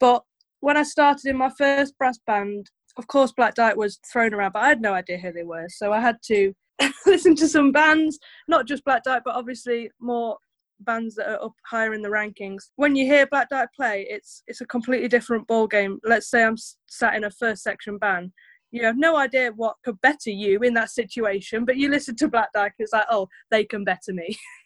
But 0.00 0.24
when 0.64 0.78
I 0.78 0.82
started 0.82 1.26
in 1.26 1.36
my 1.36 1.50
first 1.58 1.96
brass 1.98 2.18
band, 2.26 2.70
of 2.96 3.06
course, 3.06 3.32
Black 3.32 3.54
Dyke 3.54 3.76
was 3.76 3.98
thrown 4.10 4.32
around, 4.32 4.52
but 4.52 4.62
I 4.62 4.68
had 4.68 4.80
no 4.80 4.94
idea 4.94 5.18
who 5.18 5.30
they 5.30 5.42
were. 5.42 5.66
So 5.68 5.92
I 5.92 6.00
had 6.00 6.16
to 6.28 6.54
listen 7.06 7.34
to 7.36 7.48
some 7.48 7.70
bands, 7.70 8.18
not 8.48 8.66
just 8.66 8.84
Black 8.84 9.04
Dyke, 9.04 9.22
but 9.26 9.34
obviously 9.34 9.90
more 10.00 10.38
bands 10.80 11.16
that 11.16 11.28
are 11.28 11.44
up 11.44 11.52
higher 11.66 11.92
in 11.92 12.00
the 12.00 12.08
rankings. 12.08 12.70
When 12.76 12.96
you 12.96 13.04
hear 13.04 13.26
Black 13.26 13.50
Dyke 13.50 13.68
play, 13.76 14.06
it's 14.08 14.42
it's 14.46 14.62
a 14.62 14.66
completely 14.66 15.08
different 15.08 15.46
ball 15.46 15.66
game. 15.66 15.98
Let's 16.02 16.30
say 16.30 16.42
I'm 16.42 16.56
sat 16.88 17.14
in 17.14 17.24
a 17.24 17.30
first 17.30 17.62
section 17.62 17.98
band. 17.98 18.32
You 18.70 18.84
have 18.86 18.96
no 18.96 19.16
idea 19.16 19.52
what 19.54 19.76
could 19.84 20.00
better 20.00 20.30
you 20.30 20.60
in 20.60 20.72
that 20.74 20.90
situation, 20.90 21.66
but 21.66 21.76
you 21.76 21.90
listen 21.90 22.16
to 22.16 22.28
Black 22.28 22.48
Dyke, 22.54 22.72
it's 22.78 22.94
like, 22.94 23.06
oh, 23.10 23.28
they 23.50 23.64
can 23.64 23.84
better 23.84 24.14
me. 24.14 24.36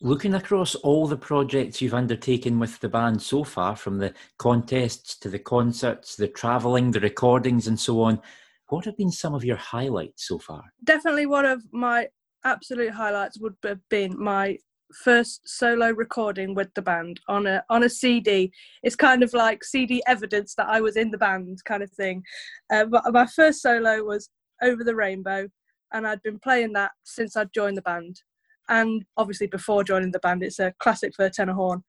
Looking 0.00 0.34
across 0.34 0.74
all 0.76 1.06
the 1.06 1.16
projects 1.16 1.80
you've 1.80 1.94
undertaken 1.94 2.58
with 2.58 2.78
the 2.80 2.88
band 2.88 3.22
so 3.22 3.44
far, 3.44 3.76
from 3.76 3.98
the 3.98 4.12
contests 4.38 5.18
to 5.18 5.28
the 5.28 5.38
concerts, 5.38 6.16
the 6.16 6.28
travelling, 6.28 6.90
the 6.90 7.00
recordings, 7.00 7.66
and 7.66 7.78
so 7.78 8.02
on, 8.02 8.20
what 8.68 8.84
have 8.84 8.96
been 8.96 9.10
some 9.10 9.34
of 9.34 9.44
your 9.44 9.56
highlights 9.56 10.28
so 10.28 10.38
far? 10.38 10.62
Definitely 10.84 11.26
one 11.26 11.46
of 11.46 11.62
my 11.72 12.08
absolute 12.44 12.92
highlights 12.92 13.40
would 13.40 13.54
have 13.64 13.80
been 13.88 14.14
my 14.18 14.58
first 15.02 15.48
solo 15.48 15.90
recording 15.90 16.54
with 16.54 16.72
the 16.74 16.82
band 16.82 17.20
on 17.28 17.46
a 17.46 17.64
on 17.70 17.82
a 17.82 17.88
CD. 17.88 18.52
It's 18.82 18.96
kind 18.96 19.22
of 19.22 19.32
like 19.32 19.64
CD 19.64 20.02
evidence 20.06 20.54
that 20.54 20.68
I 20.68 20.80
was 20.80 20.96
in 20.96 21.10
the 21.10 21.18
band, 21.18 21.58
kind 21.64 21.82
of 21.82 21.90
thing. 21.90 22.22
Uh, 22.70 22.84
but 22.84 23.02
my 23.12 23.26
first 23.26 23.62
solo 23.62 24.04
was 24.04 24.28
Over 24.62 24.84
the 24.84 24.94
Rainbow, 24.94 25.48
and 25.92 26.06
I'd 26.06 26.22
been 26.22 26.38
playing 26.38 26.72
that 26.74 26.92
since 27.04 27.36
I'd 27.36 27.52
joined 27.52 27.76
the 27.76 27.82
band 27.82 28.20
and 28.68 29.04
obviously 29.16 29.46
before 29.46 29.84
joining 29.84 30.10
the 30.10 30.18
band, 30.18 30.42
it's 30.42 30.58
a 30.58 30.72
classic 30.78 31.14
for 31.14 31.24
a 31.24 31.30
tenor 31.30 31.54
horn. 31.54 31.84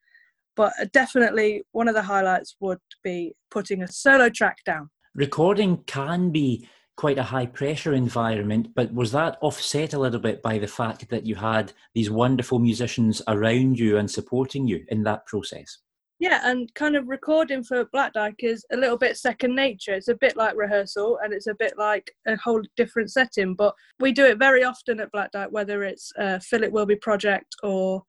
But 0.56 0.74
definitely 0.92 1.64
one 1.72 1.88
of 1.88 1.94
the 1.94 2.02
highlights 2.02 2.56
would 2.60 2.80
be 3.04 3.34
putting 3.52 3.84
a 3.84 3.88
solo 3.88 4.30
track 4.30 4.58
down. 4.66 4.90
Recording 5.14 5.84
can 5.86 6.32
be 6.32 6.68
quite 6.96 7.20
a 7.20 7.24
high 7.24 7.46
pressure 7.46 7.94
environment, 7.94 8.70
but 8.76 8.92
was 8.92 9.12
that 9.12 9.38
offset 9.42 9.94
a 9.94 10.00
little 10.00 10.20
bit 10.20 10.42
by 10.42 10.58
the 10.58 10.68
fact 10.68 11.10
that 11.10 11.26
you 11.28 11.36
had 11.36 11.72
these 11.94 12.10
wonderful 12.10 12.58
musicians 12.58 13.22
around 13.28 13.78
you 13.78 13.98
and 13.98 14.10
supporting 14.10 14.68
you 14.68 14.84
in 14.90 15.04
that 15.04 15.26
process? 15.28 15.78
Yeah, 16.20 16.42
and 16.44 16.74
kind 16.74 16.96
of 16.96 17.08
recording 17.08 17.64
for 17.64 17.86
Black 17.86 18.14
Dyke 18.14 18.40
is 18.40 18.66
a 18.72 18.78
little 18.78 18.98
bit 18.98 19.18
second 19.18 19.56
nature. 19.56 19.94
It's 19.94 20.08
a 20.08 20.16
bit 20.16 20.36
like 20.36 20.56
rehearsal 20.56 21.20
and 21.24 21.32
it's 21.32 21.46
a 21.46 21.54
bit 21.54 21.78
like 21.78 22.12
a 22.28 22.36
whole 22.38 22.62
different 22.76 23.12
setting. 23.12 23.54
But 23.54 23.76
we 24.00 24.12
do 24.12 24.26
it 24.26 24.40
very 24.40 24.64
often 24.64 25.00
at 25.00 25.12
Black 25.12 25.32
Dyke, 25.32 25.52
whether 25.52 25.84
it's 25.84 26.12
a 26.18 26.40
Philip 26.40 26.72
Wilby 26.72 26.96
project 26.96 27.56
or 27.62 28.02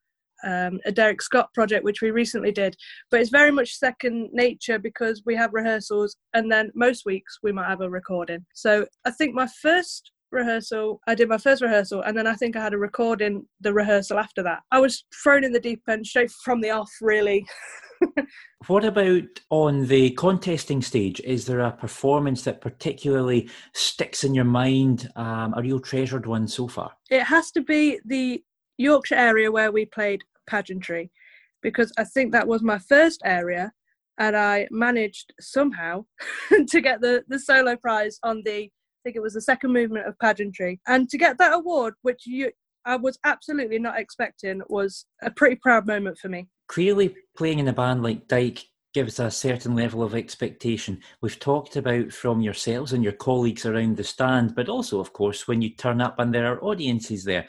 um, 0.43 0.81
a 0.87 0.93
Derek 0.93 1.21
Scott 1.21 1.53
project, 1.53 1.85
which 1.85 2.01
we 2.01 2.11
recently 2.11 2.51
did. 2.51 2.75
But 3.11 3.21
it's 3.21 3.31
very 3.31 3.51
much 3.51 3.77
second 3.77 4.31
nature 4.33 4.79
because 4.79 5.23
we 5.27 5.37
have 5.37 5.53
rehearsals 5.53 6.17
and 6.33 6.51
then 6.51 6.71
most 6.75 7.05
weeks 7.05 7.39
we 7.43 7.53
might 7.53 7.69
have 7.69 7.83
a 7.83 7.91
recording. 7.91 8.47
So 8.55 8.87
I 9.05 9.11
think 9.11 9.35
my 9.35 9.49
first 9.61 10.13
rehearsal. 10.31 11.01
I 11.07 11.15
did 11.15 11.29
my 11.29 11.39
first 11.39 11.63
rehearsal, 11.63 12.03
and 12.03 12.17
then 12.17 12.27
I 12.27 12.35
think 12.35 12.57
I 12.57 12.63
had 12.63 12.75
a 12.75 12.79
recording 12.79 13.47
the 13.61 13.73
rehearsal 13.73 14.19
after 14.19 14.43
that. 14.43 14.61
I 14.71 14.81
was 14.81 15.05
thrown 15.23 15.45
in 15.45 15.53
the 15.53 15.61
deep 15.61 15.83
end 15.89 16.07
straight 16.07 16.31
from 16.31 16.61
the 16.61 16.71
off, 16.71 16.91
really. 17.01 17.47
what 18.67 18.85
about 18.85 19.23
on 19.51 19.87
the 19.87 20.11
contesting 20.11 20.83
stage? 20.83 21.21
Is 21.21 21.47
there 21.47 21.61
a 21.61 21.73
performance 21.73 22.43
that 22.45 22.61
particularly 22.61 23.51
sticks 23.75 24.25
in 24.25 24.35
your 24.35 24.45
mind, 24.45 25.11
um, 25.17 25.55
a 25.57 25.63
real 25.63 25.81
treasured 25.81 26.27
one 26.27 26.47
so 26.49 26.69
far? 26.69 26.93
It 27.11 27.23
has 27.23 27.51
to 27.53 27.63
be 27.63 28.01
the 28.05 28.43
Yorkshire 28.77 29.17
area 29.17 29.51
where 29.51 29.73
we 29.73 29.85
played 29.85 30.23
pageantry, 30.47 31.11
because 31.63 31.93
I 31.99 32.05
think 32.05 32.33
that 32.33 32.47
was 32.47 32.63
my 32.63 32.79
first 32.79 33.21
area, 33.25 33.73
and 34.19 34.37
I 34.37 34.69
managed 34.71 35.33
somehow 35.41 36.05
to 36.69 36.81
get 36.81 37.01
the, 37.01 37.25
the 37.29 37.39
solo 37.39 37.77
prize 37.77 38.19
on 38.23 38.43
the, 38.45 38.71
think 39.09 39.17
it 39.17 39.23
was 39.23 39.35
the 39.35 39.41
second 39.41 39.73
movement 39.73 40.07
of 40.07 40.19
pageantry. 40.19 40.81
And 40.87 41.09
to 41.09 41.17
get 41.17 41.39
that 41.39 41.55
award, 41.55 41.95
which 42.03 42.27
you, 42.27 42.51
I 42.85 42.97
was 42.97 43.19
absolutely 43.25 43.79
not 43.79 43.99
expecting, 43.99 44.61
was 44.69 45.07
a 45.23 45.31
pretty 45.31 45.57
proud 45.57 45.87
moment 45.87 46.19
for 46.19 46.29
me. 46.29 46.49
Clearly, 46.69 47.17
playing 47.35 47.59
in 47.59 47.69
a 47.69 47.73
band 47.73 48.03
like 48.03 48.29
Dyke 48.29 48.61
gives 48.93 49.19
a 49.19 49.31
certain 49.31 49.75
level 49.75 50.03
of 50.03 50.15
expectation. 50.15 51.01
We've 51.23 51.39
talked 51.41 51.77
about 51.77 52.13
from 52.13 52.43
yourselves 52.43 52.93
and 52.93 53.03
your 53.03 53.15
colleagues 53.15 53.65
around 53.65 53.97
the 53.97 54.05
stand, 54.05 54.55
but 54.55 54.69
also, 54.69 55.01
of 55.01 55.15
course, 55.15 55.49
when 55.49 55.63
you 55.63 55.71
turn 55.71 56.03
up 56.03 56.19
and 56.19 56.35
there 56.35 56.53
are 56.53 56.63
audiences 56.63 57.25
there. 57.25 57.47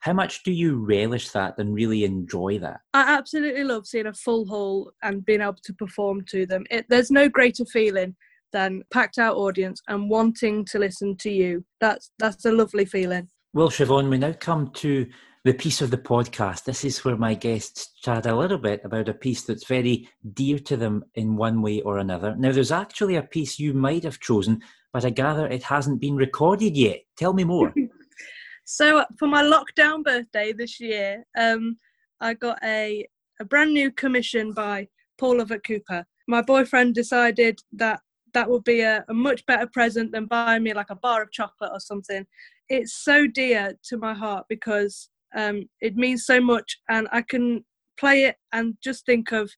How 0.00 0.12
much 0.12 0.42
do 0.42 0.52
you 0.52 0.84
relish 0.84 1.30
that 1.30 1.58
and 1.58 1.74
really 1.74 2.04
enjoy 2.04 2.58
that? 2.58 2.80
I 2.94 3.16
absolutely 3.16 3.64
love 3.64 3.86
seeing 3.86 4.06
a 4.06 4.12
full 4.12 4.46
hall 4.46 4.92
and 5.02 5.24
being 5.24 5.40
able 5.40 5.58
to 5.64 5.74
perform 5.74 6.24
to 6.30 6.46
them. 6.46 6.64
It, 6.70 6.86
there's 6.88 7.10
no 7.10 7.28
greater 7.28 7.64
feeling 7.64 8.14
than 8.52 8.82
packed 8.92 9.18
out 9.18 9.36
audience 9.36 9.80
and 9.88 10.10
wanting 10.10 10.64
to 10.66 10.78
listen 10.78 11.16
to 11.18 11.30
you. 11.30 11.64
That's 11.80 12.10
that's 12.18 12.44
a 12.44 12.52
lovely 12.52 12.84
feeling. 12.84 13.28
Well, 13.52 13.70
Siobhan, 13.70 14.10
we 14.10 14.18
now 14.18 14.32
come 14.32 14.70
to 14.74 15.06
the 15.46 15.54
piece 15.54 15.80
of 15.80 15.92
the 15.92 15.96
podcast. 15.96 16.64
This 16.64 16.84
is 16.84 17.04
where 17.04 17.16
my 17.16 17.32
guests 17.32 17.92
chat 18.02 18.26
a 18.26 18.34
little 18.34 18.58
bit 18.58 18.80
about 18.84 19.08
a 19.08 19.14
piece 19.14 19.44
that's 19.44 19.66
very 19.66 20.08
dear 20.34 20.58
to 20.58 20.76
them 20.76 21.04
in 21.14 21.36
one 21.36 21.62
way 21.62 21.80
or 21.82 21.98
another. 21.98 22.34
Now, 22.36 22.50
there's 22.50 22.72
actually 22.72 23.14
a 23.14 23.22
piece 23.22 23.58
you 23.58 23.72
might 23.72 24.02
have 24.02 24.18
chosen, 24.18 24.60
but 24.92 25.04
I 25.04 25.10
gather 25.10 25.46
it 25.46 25.62
hasn't 25.62 26.00
been 26.00 26.16
recorded 26.16 26.76
yet. 26.76 27.02
Tell 27.16 27.32
me 27.32 27.44
more. 27.44 27.72
so, 28.64 29.04
for 29.18 29.28
my 29.28 29.42
lockdown 29.42 30.02
birthday 30.02 30.52
this 30.52 30.80
year, 30.80 31.24
um, 31.38 31.78
I 32.20 32.34
got 32.34 32.58
a, 32.64 33.06
a 33.38 33.44
brand 33.44 33.72
new 33.72 33.92
commission 33.92 34.52
by 34.52 34.88
Paul 35.16 35.36
Lovatt 35.36 35.64
Cooper. 35.64 36.04
My 36.26 36.42
boyfriend 36.42 36.96
decided 36.96 37.60
that 37.74 38.00
that 38.36 38.50
would 38.50 38.64
be 38.64 38.82
a, 38.82 39.02
a, 39.08 39.14
much 39.14 39.46
better 39.46 39.66
present 39.66 40.12
than 40.12 40.26
buying 40.26 40.62
me 40.62 40.74
like 40.74 40.90
a 40.90 40.94
bar 40.96 41.22
of 41.22 41.32
chocolate 41.32 41.70
or 41.72 41.80
something. 41.80 42.26
It's 42.68 42.92
so 42.92 43.26
dear 43.26 43.72
to 43.84 43.96
my 43.96 44.12
heart 44.12 44.44
because 44.50 45.08
um, 45.34 45.70
it 45.80 45.96
means 45.96 46.26
so 46.26 46.38
much, 46.38 46.78
and 46.90 47.08
I 47.12 47.22
can 47.22 47.64
play 47.98 48.24
it 48.24 48.36
and 48.52 48.74
just 48.84 49.06
think 49.06 49.32
of 49.32 49.50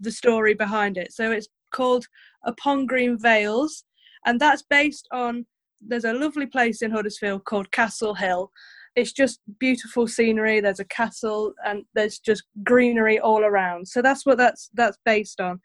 the 0.00 0.10
story 0.10 0.52
behind 0.52 0.98
it. 0.98 1.12
So 1.12 1.30
it's 1.30 1.46
called 1.72 2.06
Upon 2.44 2.86
Green 2.86 3.16
Vales, 3.16 3.84
and 4.26 4.40
that's 4.40 4.64
based 4.68 5.06
on. 5.12 5.46
There's 5.86 6.04
a 6.04 6.12
lovely 6.12 6.46
place 6.46 6.82
in 6.82 6.90
Huddersfield 6.90 7.44
called 7.44 7.70
Castle 7.70 8.14
Hill. 8.14 8.50
It's 8.96 9.12
just 9.12 9.38
beautiful 9.60 10.08
scenery. 10.08 10.58
There's 10.58 10.80
a 10.80 10.86
castle, 10.86 11.52
and 11.64 11.84
there's 11.94 12.18
just 12.18 12.42
greenery 12.64 13.20
all 13.20 13.44
around. 13.44 13.86
So 13.86 14.02
that's 14.02 14.26
what 14.26 14.38
that's 14.38 14.70
that's 14.74 14.98
based 15.04 15.40
on, 15.40 15.60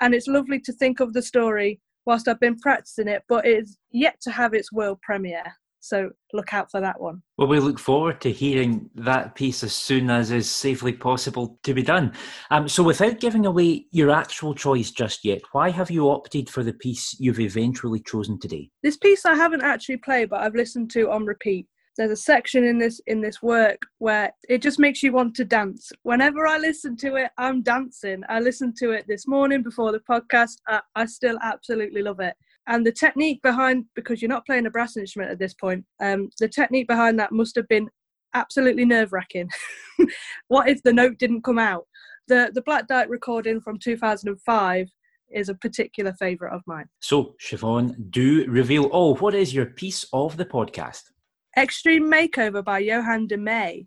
and 0.00 0.14
it's 0.14 0.28
lovely 0.28 0.60
to 0.60 0.72
think 0.72 1.00
of 1.00 1.12
the 1.12 1.22
story 1.22 1.80
whilst 2.06 2.28
I've 2.28 2.40
been 2.40 2.58
practicing 2.58 3.08
it, 3.08 3.22
but 3.28 3.46
it's 3.46 3.76
yet 3.90 4.20
to 4.22 4.30
have 4.30 4.54
its 4.54 4.72
world 4.72 5.00
premiere. 5.02 5.54
So 5.84 6.08
look 6.32 6.54
out 6.54 6.70
for 6.70 6.80
that 6.80 6.98
one. 6.98 7.22
Well, 7.36 7.46
we 7.46 7.60
look 7.60 7.78
forward 7.78 8.18
to 8.22 8.32
hearing 8.32 8.88
that 8.94 9.34
piece 9.34 9.62
as 9.62 9.74
soon 9.74 10.08
as 10.08 10.30
is 10.30 10.48
safely 10.48 10.94
possible 10.94 11.58
to 11.62 11.74
be 11.74 11.82
done. 11.82 12.14
Um, 12.50 12.68
so, 12.68 12.82
without 12.82 13.20
giving 13.20 13.44
away 13.44 13.84
your 13.90 14.10
actual 14.10 14.54
choice 14.54 14.90
just 14.90 15.26
yet, 15.26 15.42
why 15.52 15.68
have 15.68 15.90
you 15.90 16.08
opted 16.08 16.48
for 16.48 16.62
the 16.62 16.72
piece 16.72 17.14
you've 17.20 17.38
eventually 17.38 18.00
chosen 18.00 18.40
today? 18.40 18.70
This 18.82 18.96
piece 18.96 19.26
I 19.26 19.34
haven't 19.34 19.60
actually 19.60 19.98
played, 19.98 20.30
but 20.30 20.40
I've 20.40 20.54
listened 20.54 20.90
to 20.92 21.10
on 21.10 21.26
repeat 21.26 21.66
there's 21.96 22.10
a 22.10 22.16
section 22.16 22.64
in 22.64 22.78
this 22.78 23.00
in 23.06 23.20
this 23.20 23.42
work 23.42 23.80
where 23.98 24.32
it 24.48 24.62
just 24.62 24.78
makes 24.78 25.02
you 25.02 25.12
want 25.12 25.34
to 25.34 25.44
dance 25.44 25.92
whenever 26.02 26.46
i 26.46 26.58
listen 26.58 26.96
to 26.96 27.16
it 27.16 27.30
i'm 27.38 27.62
dancing 27.62 28.22
i 28.28 28.40
listened 28.40 28.76
to 28.76 28.90
it 28.90 29.04
this 29.06 29.26
morning 29.26 29.62
before 29.62 29.92
the 29.92 30.00
podcast 30.00 30.56
I, 30.66 30.80
I, 30.94 31.06
still 31.06 31.38
absolutely 31.42 32.02
love 32.02 32.20
it 32.20 32.34
and 32.66 32.86
the 32.86 32.92
technique 32.92 33.42
behind 33.42 33.84
because 33.94 34.20
you're 34.20 34.28
not 34.28 34.46
playing 34.46 34.66
a 34.66 34.70
brass 34.70 34.96
instrument 34.96 35.30
at 35.30 35.38
this 35.38 35.54
point 35.54 35.84
um, 36.00 36.30
the 36.40 36.48
technique 36.48 36.88
behind 36.88 37.18
that 37.18 37.32
must 37.32 37.56
have 37.56 37.68
been 37.68 37.88
absolutely 38.34 38.84
nerve-wracking 38.84 39.48
what 40.48 40.68
if 40.68 40.82
the 40.82 40.92
note 40.92 41.18
didn't 41.18 41.42
come 41.42 41.58
out 41.58 41.86
the 42.28 42.50
the 42.54 42.62
black 42.62 42.88
dyke 42.88 43.08
recording 43.08 43.60
from 43.60 43.78
2005 43.78 44.88
is 45.30 45.48
a 45.48 45.54
particular 45.54 46.12
favourite 46.12 46.54
of 46.54 46.62
mine. 46.66 46.86
So, 47.00 47.34
Siobhan, 47.42 48.10
do 48.10 48.46
reveal 48.48 48.84
all. 48.84 49.16
What 49.16 49.34
is 49.34 49.52
your 49.52 49.66
piece 49.66 50.06
of 50.12 50.36
the 50.36 50.44
podcast? 50.44 51.02
Extreme 51.56 52.10
Makeover 52.10 52.64
by 52.64 52.80
Johan 52.80 53.28
de 53.28 53.36
Meij. 53.36 53.86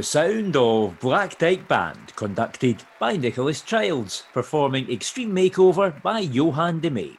The 0.00 0.04
sound 0.04 0.56
of 0.56 0.98
Black 0.98 1.36
Dyke 1.36 1.68
Band, 1.68 2.16
conducted 2.16 2.82
by 2.98 3.18
Nicholas 3.18 3.60
Childs, 3.60 4.22
performing 4.32 4.90
Extreme 4.90 5.32
Makeover 5.32 6.00
by 6.00 6.20
Johan 6.20 6.80
de 6.80 6.88
Meij. 6.88 7.18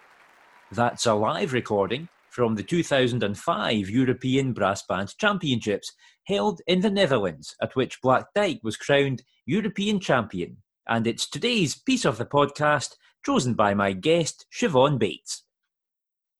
That's 0.71 1.05
a 1.05 1.13
live 1.13 1.53
recording 1.53 2.09
from 2.31 2.55
the 2.55 2.63
2005 2.63 3.87
European 3.87 4.51
Brass 4.53 4.81
Band 4.89 5.15
Championships 5.19 5.91
held 6.25 6.59
in 6.65 6.81
the 6.81 6.89
Netherlands, 6.89 7.55
at 7.61 7.75
which 7.75 8.01
Black 8.01 8.25
Dyke 8.33 8.61
was 8.63 8.77
crowned 8.77 9.21
European 9.45 9.99
champion. 9.99 10.57
And 10.87 11.05
it's 11.05 11.29
today's 11.29 11.75
piece 11.75 12.03
of 12.03 12.17
the 12.17 12.25
podcast, 12.25 12.95
chosen 13.23 13.53
by 13.53 13.75
my 13.75 13.93
guest, 13.93 14.47
Siobhan 14.51 14.97
Bates. 14.97 15.43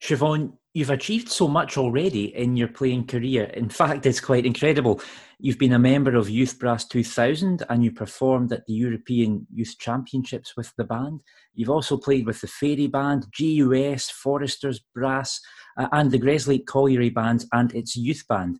Siobhan, 0.01 0.58
you've 0.74 0.90
achieved 0.90 1.30
so 1.30 1.48
much 1.48 1.78
already 1.78 2.36
in 2.36 2.56
your 2.56 2.68
playing 2.68 3.06
career. 3.06 3.44
In 3.46 3.70
fact, 3.70 4.06
it's 4.06 4.22
quite 4.22 4.46
incredible. 4.46 5.02
You've 5.40 5.58
been 5.58 5.74
a 5.74 5.80
member 5.80 6.16
of 6.16 6.30
Youth 6.30 6.58
Brass 6.60 6.88
2000 6.88 7.64
and 7.70 7.84
you 7.84 7.92
performed 7.92 8.54
at 8.54 8.66
the 8.68 8.74
European 8.74 9.48
Youth 9.54 9.76
Championships 9.80 10.56
with 10.56 10.72
the 10.78 10.84
band. 10.84 11.22
You've 11.54 11.70
also 11.70 11.98
played 11.98 12.26
with 12.26 12.40
the 12.42 12.48
Fairey 12.48 12.90
Band, 12.90 13.26
GUS, 13.38 14.10
Foresters 14.10 14.80
Brass, 14.96 15.42
uh, 15.78 15.88
and 15.92 16.12
the 16.12 16.20
Gresley 16.20 16.60
Colliery 16.60 17.10
Bands 17.10 17.48
and 17.52 17.74
its 17.76 17.96
youth 17.96 18.24
band. 18.30 18.60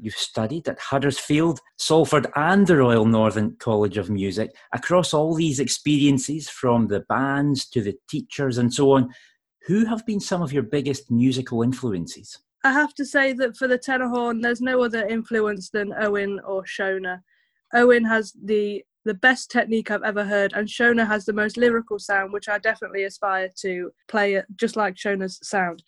You've 0.00 0.14
studied 0.14 0.68
at 0.68 0.78
Huddersfield, 0.78 1.60
Salford, 1.76 2.28
and 2.36 2.66
the 2.66 2.76
Royal 2.76 3.04
Northern 3.04 3.56
College 3.58 3.96
of 3.96 4.08
Music. 4.08 4.54
Across 4.72 5.12
all 5.12 5.34
these 5.34 5.58
experiences, 5.58 6.48
from 6.48 6.86
the 6.86 7.00
bands 7.08 7.68
to 7.70 7.82
the 7.82 7.96
teachers 8.08 8.58
and 8.58 8.72
so 8.72 8.92
on, 8.92 9.08
who 9.66 9.84
have 9.86 10.04
been 10.06 10.20
some 10.20 10.42
of 10.42 10.52
your 10.52 10.62
biggest 10.62 11.10
musical 11.10 11.62
influences? 11.62 12.38
I 12.64 12.72
have 12.72 12.94
to 12.94 13.04
say 13.04 13.32
that 13.34 13.56
for 13.56 13.68
the 13.68 13.78
tenor 13.78 14.08
horn, 14.08 14.40
there's 14.40 14.60
no 14.60 14.82
other 14.82 15.06
influence 15.06 15.70
than 15.70 15.94
Owen 16.00 16.40
or 16.46 16.64
Sheona. 16.64 17.20
Owen 17.74 18.04
has 18.04 18.32
the 18.44 18.84
the 19.04 19.14
best 19.14 19.50
technique 19.50 19.90
I've 19.90 20.02
ever 20.02 20.24
heard, 20.24 20.52
and 20.54 20.68
Sheona 20.68 21.06
has 21.06 21.24
the 21.24 21.32
most 21.32 21.56
lyrical 21.56 21.98
sound, 21.98 22.32
which 22.32 22.48
I 22.48 22.58
definitely 22.58 23.04
aspire 23.04 23.48
to 23.62 23.90
play 24.06 24.42
just 24.56 24.76
like 24.76 24.96
Sheona's 24.96 25.38
sound. 25.42 25.82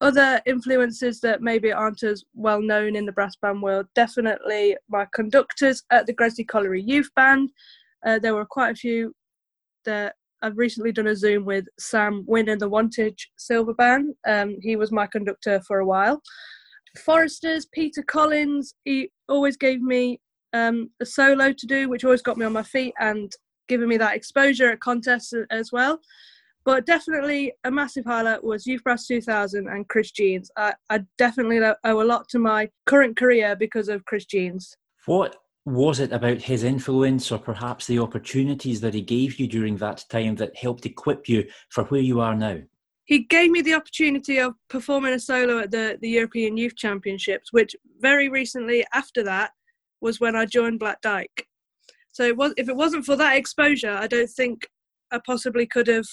Other 0.00 0.40
influences 0.46 1.20
that 1.20 1.42
maybe 1.42 1.72
aren't 1.72 2.02
as 2.02 2.24
well 2.34 2.60
known 2.60 2.96
in 2.96 3.04
the 3.04 3.12
brass 3.12 3.36
band 3.36 3.62
world, 3.62 3.86
definitely 3.94 4.76
my 4.88 5.06
conductors 5.12 5.82
at 5.90 6.06
the 6.06 6.12
Gresley 6.12 6.44
Colliery 6.44 6.82
Youth 6.82 7.10
Band. 7.14 7.50
Uh, 8.04 8.18
there 8.18 8.34
were 8.34 8.46
quite 8.46 8.70
a 8.70 8.76
few 8.76 9.14
that 9.84 10.14
I've 10.42 10.58
recently 10.58 10.92
done 10.92 11.08
a 11.08 11.16
Zoom 11.16 11.44
with 11.44 11.66
Sam 11.78 12.24
Wynn 12.26 12.48
in 12.48 12.58
the 12.58 12.68
Wantage 12.68 13.30
Silver 13.36 13.74
Band. 13.74 14.14
Um, 14.26 14.56
he 14.60 14.76
was 14.76 14.92
my 14.92 15.06
conductor 15.06 15.60
for 15.66 15.80
a 15.80 15.86
while. 15.86 16.22
Foresters, 16.96 17.66
Peter 17.66 18.02
Collins, 18.02 18.74
he 18.84 19.10
always 19.28 19.56
gave 19.56 19.80
me 19.80 20.20
um, 20.52 20.90
a 21.00 21.06
solo 21.06 21.52
to 21.52 21.66
do, 21.66 21.88
which 21.88 22.04
always 22.04 22.22
got 22.22 22.38
me 22.38 22.46
on 22.46 22.52
my 22.52 22.62
feet 22.62 22.94
and 22.98 23.32
giving 23.68 23.88
me 23.88 23.96
that 23.98 24.16
exposure 24.16 24.70
at 24.70 24.80
contests 24.80 25.34
as 25.50 25.72
well. 25.72 26.00
But 26.64 26.86
definitely 26.86 27.52
a 27.64 27.70
massive 27.70 28.04
highlight 28.04 28.42
was 28.44 28.66
Youth 28.66 28.84
Brass 28.84 29.06
2000 29.06 29.68
and 29.68 29.88
Chris 29.88 30.10
Jeans. 30.10 30.50
I, 30.56 30.74
I 30.90 31.00
definitely 31.16 31.60
owe 31.62 32.02
a 32.02 32.04
lot 32.04 32.28
to 32.30 32.38
my 32.38 32.68
current 32.86 33.16
career 33.16 33.56
because 33.56 33.88
of 33.88 34.04
Chris 34.04 34.26
Jeans. 34.26 34.76
What 35.06 35.36
was 35.68 36.00
it 36.00 36.12
about 36.12 36.38
his 36.38 36.64
influence 36.64 37.30
or 37.30 37.38
perhaps 37.38 37.86
the 37.86 37.98
opportunities 37.98 38.80
that 38.80 38.94
he 38.94 39.02
gave 39.02 39.38
you 39.38 39.46
during 39.46 39.76
that 39.76 40.04
time 40.08 40.34
that 40.36 40.56
helped 40.56 40.86
equip 40.86 41.28
you 41.28 41.46
for 41.68 41.84
where 41.84 42.00
you 42.00 42.20
are 42.20 42.34
now? 42.34 42.58
He 43.04 43.20
gave 43.20 43.50
me 43.50 43.62
the 43.62 43.74
opportunity 43.74 44.38
of 44.38 44.54
performing 44.68 45.14
a 45.14 45.20
solo 45.20 45.60
at 45.60 45.70
the, 45.70 45.98
the 46.00 46.10
European 46.10 46.56
Youth 46.56 46.76
Championships, 46.76 47.52
which 47.52 47.74
very 48.00 48.28
recently 48.28 48.84
after 48.92 49.22
that 49.24 49.52
was 50.00 50.20
when 50.20 50.36
I 50.36 50.44
joined 50.44 50.78
Black 50.78 51.00
Dyke. 51.00 51.46
So 52.12 52.24
it 52.24 52.36
was, 52.36 52.52
if 52.56 52.68
it 52.68 52.76
wasn't 52.76 53.06
for 53.06 53.16
that 53.16 53.36
exposure, 53.36 53.92
I 53.92 54.06
don't 54.06 54.30
think 54.30 54.68
I 55.10 55.20
possibly 55.24 55.66
could 55.66 55.86
have 55.86 56.06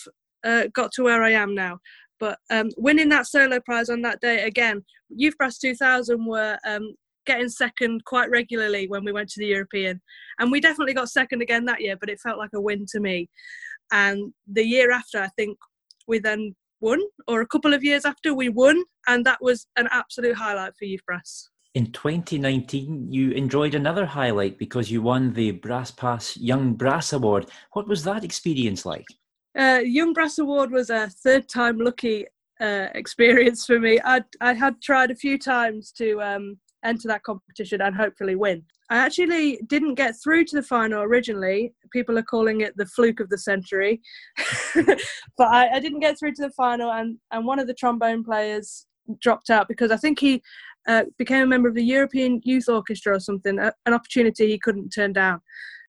uh, 0.44 0.64
got 0.74 0.92
to 0.94 1.04
where 1.04 1.24
I 1.24 1.32
am 1.32 1.54
now. 1.54 1.80
But 2.20 2.40
um, 2.50 2.70
winning 2.78 3.10
that 3.10 3.28
solo 3.28 3.60
prize 3.60 3.90
on 3.90 4.02
that 4.04 4.22
day 4.22 4.44
again, 4.44 4.86
Youth 5.10 5.38
Brass 5.38 5.58
2000 5.58 6.26
were 6.26 6.58
um, 6.66 6.96
getting 7.26 7.50
second 7.50 8.06
quite 8.06 8.30
regularly 8.30 8.88
when 8.88 9.04
we 9.04 9.12
went 9.12 9.30
to 9.30 9.40
the 9.40 9.48
European. 9.48 10.02
And 10.40 10.52
we 10.52 10.60
definitely 10.60 10.94
got 10.94 11.10
second 11.10 11.42
again 11.42 11.66
that 11.66 11.82
year, 11.82 11.98
but 12.00 12.10
it 12.10 12.20
felt 12.20 12.38
like 12.38 12.52
a 12.54 12.62
win 12.62 12.86
to 12.92 13.00
me. 13.00 13.30
And 13.92 14.34
the 14.48 14.66
year 14.66 14.92
after, 14.92 15.20
I 15.20 15.30
think 15.30 15.58
we 16.08 16.20
then 16.20 16.56
won, 16.82 17.02
or 17.28 17.42
a 17.42 17.48
couple 17.48 17.74
of 17.74 17.84
years 17.84 18.06
after, 18.06 18.34
we 18.34 18.50
won. 18.50 18.84
And 19.08 19.26
that 19.26 19.42
was 19.42 19.68
an 19.76 19.88
absolute 19.92 20.36
highlight 20.36 20.74
for 20.78 20.86
Youth 20.86 21.06
Brass. 21.06 21.50
In 21.74 21.92
2019, 21.92 23.12
you 23.12 23.32
enjoyed 23.32 23.76
another 23.76 24.06
highlight 24.06 24.58
because 24.58 24.90
you 24.90 25.02
won 25.02 25.34
the 25.34 25.52
Brass 25.52 25.92
Pass 25.92 26.38
Young 26.38 26.74
Brass 26.74 27.12
Award. 27.12 27.48
What 27.74 27.88
was 27.88 28.04
that 28.06 28.24
experience 28.24 28.86
like? 28.86 29.06
Uh, 29.58 29.82
Young 29.84 30.14
Brass 30.14 30.38
Award 30.38 30.72
was 30.72 30.90
a 30.90 31.10
third 31.10 31.50
time 31.50 31.78
lucky 31.78 32.28
uh, 32.62 32.88
experience 32.96 33.66
for 33.66 33.80
me. 33.80 34.00
I 34.06 34.22
I 34.40 34.54
had 34.54 34.82
tried 34.82 35.12
a 35.12 35.16
few 35.16 35.38
times 35.38 35.92
to 35.94 36.22
um, 36.22 36.58
enter 36.86 37.08
that 37.08 37.24
competition 37.24 37.82
and 37.82 37.96
hopefully 37.96 38.36
win. 38.36 38.64
I 38.90 38.98
actually 38.98 39.60
didn't 39.68 39.96
get 39.96 40.16
through 40.24 40.46
to 40.46 40.58
the 40.58 40.64
final 40.64 41.02
originally. 41.02 41.74
People 41.92 42.18
are 42.18 42.24
calling 42.24 42.62
it 42.62 42.78
the 42.78 42.86
fluke 42.86 43.20
of 43.20 43.30
the 43.30 43.38
century, 43.38 44.02
but 44.76 45.48
I, 45.48 45.70
I, 45.76 45.80
didn't 45.80 46.02
get 46.02 46.20
through 46.20 46.34
to 46.34 46.44
the 46.44 46.52
final, 46.52 46.92
and 46.92 47.18
and 47.32 47.46
one 47.46 47.58
of 47.58 47.68
the 47.68 47.74
trombone 47.74 48.24
players 48.24 48.86
dropped 49.22 49.50
out 49.50 49.68
because 49.68 49.92
I 49.92 49.98
think 49.98 50.20
he 50.20 50.42
uh, 50.88 51.06
became 51.18 51.44
a 51.44 51.48
member 51.48 51.68
of 51.68 51.76
the 51.76 51.84
European 51.84 52.42
Youth 52.44 52.70
Orchestra 52.70 53.16
or 53.16 53.20
something, 53.20 53.58
a, 53.58 53.74
an 53.86 53.94
opportunity 53.94 54.48
he 54.48 54.60
couldn't 54.60 54.90
turn 54.90 55.14
down. 55.14 55.42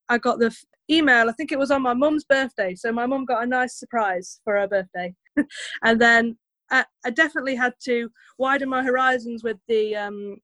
I 0.09 0.19
got 0.19 0.39
the 0.39 0.47
f- 0.47 0.65
email. 0.91 1.29
I 1.29 1.33
think 1.33 1.53
it 1.53 1.59
was 1.59 1.71
on 1.71 1.83
my 1.83 1.95
mum's 1.95 2.25
birthday, 2.25 2.75
so 2.75 2.93
my 2.93 3.07
mum 3.07 3.27
got 3.27 3.43
a 3.43 3.47
nice 3.47 3.79
surprise 3.79 4.41
for 4.43 4.59
her 4.59 4.69
birthday, 4.69 5.15
and 5.85 6.01
then 6.01 6.39
I, 6.71 6.85
I, 7.05 7.11
definitely 7.11 7.55
had 7.55 7.75
to 7.85 8.09
widen 8.39 8.69
my 8.69 8.83
horizons 8.83 9.45
with 9.45 9.59
the 9.69 9.95
um, 9.95 10.39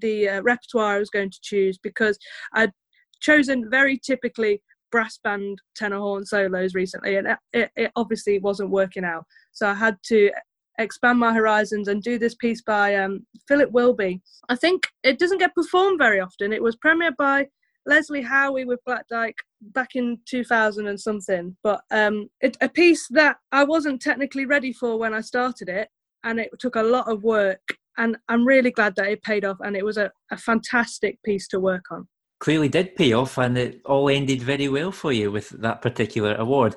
the 0.00 0.28
uh, 0.28 0.42
repertoire 0.42 0.96
I 0.96 0.98
was 0.98 1.10
going 1.10 1.30
to 1.30 1.38
choose 1.42 1.78
because 1.78 2.18
I'd 2.54 2.72
chosen 3.20 3.70
very 3.70 3.98
typically 3.98 4.62
brass 4.90 5.18
band 5.24 5.58
tenor 5.74 5.98
horn 5.98 6.24
solos 6.24 6.74
recently, 6.74 7.16
and 7.16 7.28
it, 7.52 7.70
it 7.76 7.90
obviously 7.96 8.38
wasn't 8.38 8.70
working 8.70 9.04
out. 9.04 9.24
So 9.52 9.66
I 9.66 9.74
had 9.74 9.96
to 10.06 10.30
expand 10.78 11.18
my 11.18 11.32
horizons 11.32 11.88
and 11.88 12.02
do 12.02 12.18
this 12.18 12.34
piece 12.34 12.62
by 12.62 12.96
um, 12.96 13.26
Philip 13.48 13.70
Wilby. 13.72 14.20
I 14.48 14.56
think 14.56 14.86
it 15.02 15.18
doesn't 15.18 15.38
get 15.38 15.54
performed 15.54 15.98
very 15.98 16.20
often. 16.20 16.52
It 16.52 16.62
was 16.62 16.76
premiered 16.76 17.16
by 17.16 17.48
Leslie 17.86 18.22
Howie 18.22 18.64
with 18.64 18.84
Black 18.86 19.06
Dyke 19.08 19.38
back 19.60 19.90
in 19.94 20.18
2000 20.26 20.86
and 20.86 21.00
something, 21.00 21.56
but 21.62 21.80
um, 21.90 22.28
it, 22.40 22.56
a 22.60 22.68
piece 22.68 23.06
that 23.10 23.36
I 23.50 23.64
wasn't 23.64 24.00
technically 24.00 24.46
ready 24.46 24.72
for 24.72 24.98
when 24.98 25.14
I 25.14 25.20
started 25.20 25.68
it, 25.68 25.88
and 26.24 26.38
it 26.38 26.50
took 26.60 26.76
a 26.76 26.82
lot 26.82 27.10
of 27.10 27.24
work 27.24 27.60
and 27.98 28.16
I'm 28.28 28.46
really 28.46 28.70
glad 28.70 28.96
that 28.96 29.08
it 29.08 29.22
paid 29.22 29.44
off 29.44 29.58
and 29.60 29.76
it 29.76 29.84
was 29.84 29.96
a, 29.96 30.10
a 30.30 30.36
fantastic 30.36 31.22
piece 31.22 31.46
to 31.48 31.60
work 31.60 31.84
on. 31.90 32.08
Clearly 32.40 32.68
did 32.68 32.96
pay 32.96 33.12
off 33.12 33.38
and 33.38 33.56
it 33.56 33.80
all 33.84 34.08
ended 34.08 34.42
very 34.42 34.68
well 34.68 34.90
for 34.92 35.12
you 35.12 35.30
with 35.30 35.50
that 35.50 35.82
particular 35.82 36.34
award. 36.34 36.74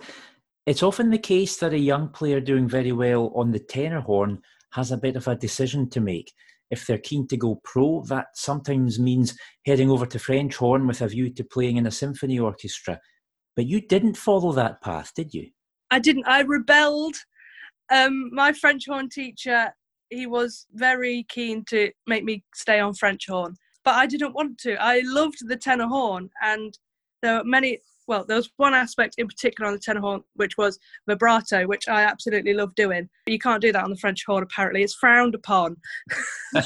It's 0.65 0.83
often 0.83 1.09
the 1.09 1.17
case 1.17 1.57
that 1.57 1.73
a 1.73 1.79
young 1.79 2.09
player 2.09 2.39
doing 2.39 2.67
very 2.67 2.91
well 2.91 3.31
on 3.35 3.51
the 3.51 3.59
tenor 3.59 4.01
horn 4.01 4.41
has 4.71 4.91
a 4.91 4.97
bit 4.97 5.15
of 5.15 5.27
a 5.27 5.35
decision 5.35 5.89
to 5.91 6.01
make. 6.01 6.31
If 6.71 6.85
they're 6.85 6.97
keen 6.97 7.27
to 7.27 7.37
go 7.37 7.61
pro, 7.63 8.03
that 8.07 8.27
sometimes 8.33 8.99
means 8.99 9.37
heading 9.65 9.89
over 9.89 10.05
to 10.07 10.19
French 10.19 10.55
horn 10.55 10.87
with 10.87 11.01
a 11.01 11.07
view 11.07 11.31
to 11.33 11.43
playing 11.43 11.77
in 11.77 11.85
a 11.85 11.91
symphony 11.91 12.39
orchestra. 12.39 12.99
But 13.55 13.67
you 13.67 13.79
didn't 13.79 14.17
follow 14.17 14.51
that 14.53 14.81
path, 14.81 15.11
did 15.15 15.33
you? 15.33 15.49
I 15.91 15.99
didn't. 15.99 16.27
I 16.27 16.41
rebelled. 16.41 17.15
Um, 17.91 18.31
my 18.33 18.51
French 18.51 18.85
horn 18.87 19.09
teacher 19.09 19.71
he 20.09 20.27
was 20.27 20.65
very 20.73 21.25
keen 21.29 21.63
to 21.65 21.91
make 22.07 22.23
me 22.23 22.43
stay 22.53 22.79
on 22.79 22.93
French 22.93 23.27
horn, 23.27 23.55
but 23.83 23.95
I 23.95 24.05
didn't 24.05 24.33
want 24.33 24.57
to. 24.59 24.75
I 24.81 25.01
loved 25.03 25.47
the 25.47 25.55
tenor 25.55 25.87
horn, 25.87 26.29
and 26.41 26.77
there 27.21 27.37
were 27.37 27.43
many. 27.43 27.79
Well, 28.07 28.23
there 28.23 28.37
was 28.37 28.51
one 28.57 28.75
aspect 28.75 29.15
in 29.17 29.27
particular 29.27 29.67
on 29.67 29.73
the 29.73 29.79
tenor 29.79 30.01
horn, 30.01 30.21
which 30.35 30.57
was 30.57 30.77
vibrato, 31.07 31.65
which 31.65 31.87
I 31.87 32.03
absolutely 32.03 32.53
love 32.53 32.75
doing. 32.75 33.09
But 33.25 33.31
you 33.31 33.39
can't 33.39 33.61
do 33.61 33.71
that 33.71 33.83
on 33.83 33.89
the 33.89 33.97
French 33.97 34.23
horn. 34.25 34.43
Apparently, 34.43 34.83
it's 34.83 34.93
frowned 34.93 35.33
upon. 35.33 35.77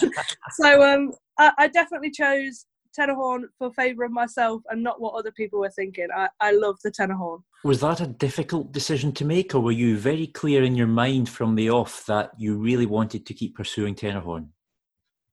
so 0.51 0.83
um, 0.83 1.13
I, 1.37 1.51
I 1.57 1.67
definitely 1.69 2.11
chose 2.11 2.65
tenor 2.93 3.15
horn 3.15 3.47
for 3.57 3.71
favour 3.73 4.03
of 4.03 4.11
myself 4.11 4.61
and 4.69 4.83
not 4.83 5.01
what 5.01 5.13
other 5.13 5.31
people 5.31 5.59
were 5.59 5.69
thinking. 5.69 6.07
I, 6.15 6.29
I 6.39 6.51
love 6.51 6.77
the 6.83 6.91
tenor 6.91 7.15
horn. 7.15 7.41
Was 7.63 7.81
that 7.81 8.01
a 8.01 8.07
difficult 8.07 8.71
decision 8.71 9.11
to 9.13 9.25
make, 9.25 9.53
or 9.53 9.59
were 9.59 9.71
you 9.71 9.97
very 9.97 10.27
clear 10.27 10.63
in 10.63 10.75
your 10.75 10.87
mind 10.87 11.29
from 11.29 11.55
the 11.55 11.69
off 11.69 12.05
that 12.05 12.31
you 12.37 12.57
really 12.57 12.85
wanted 12.85 13.25
to 13.25 13.33
keep 13.33 13.55
pursuing 13.55 13.95
tenor 13.95 14.21
horn? 14.21 14.49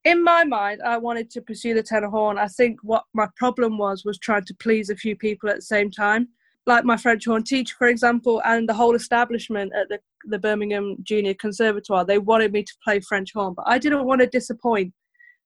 In 0.03 0.23
my 0.23 0.43
mind, 0.43 0.81
I 0.83 0.97
wanted 0.97 1.29
to 1.31 1.41
pursue 1.41 1.73
the 1.73 1.83
tenor 1.83 2.09
horn. 2.09 2.37
I 2.37 2.47
think 2.47 2.79
what 2.81 3.03
my 3.13 3.27
problem 3.35 3.77
was 3.77 4.05
was 4.05 4.17
trying 4.17 4.45
to 4.45 4.55
please 4.55 4.89
a 4.89 4.95
few 4.95 5.15
people 5.15 5.49
at 5.49 5.57
the 5.57 5.61
same 5.61 5.91
time. 5.91 6.29
Like 6.65 6.83
my 6.83 6.97
French 6.97 7.25
horn 7.25 7.43
teacher, 7.43 7.75
for 7.77 7.87
example, 7.87 8.41
and 8.45 8.67
the 8.67 8.73
whole 8.73 8.95
establishment 8.95 9.71
at 9.73 9.87
the, 9.87 9.99
the 10.25 10.39
Birmingham 10.39 10.97
Junior 11.03 11.33
Conservatoire, 11.33 12.05
they 12.05 12.19
wanted 12.19 12.51
me 12.51 12.63
to 12.63 12.73
play 12.83 12.99
French 12.99 13.31
horn, 13.33 13.53
but 13.55 13.65
I 13.67 13.77
didn't 13.77 14.05
want 14.05 14.19
to 14.19 14.27
disappoint 14.27 14.93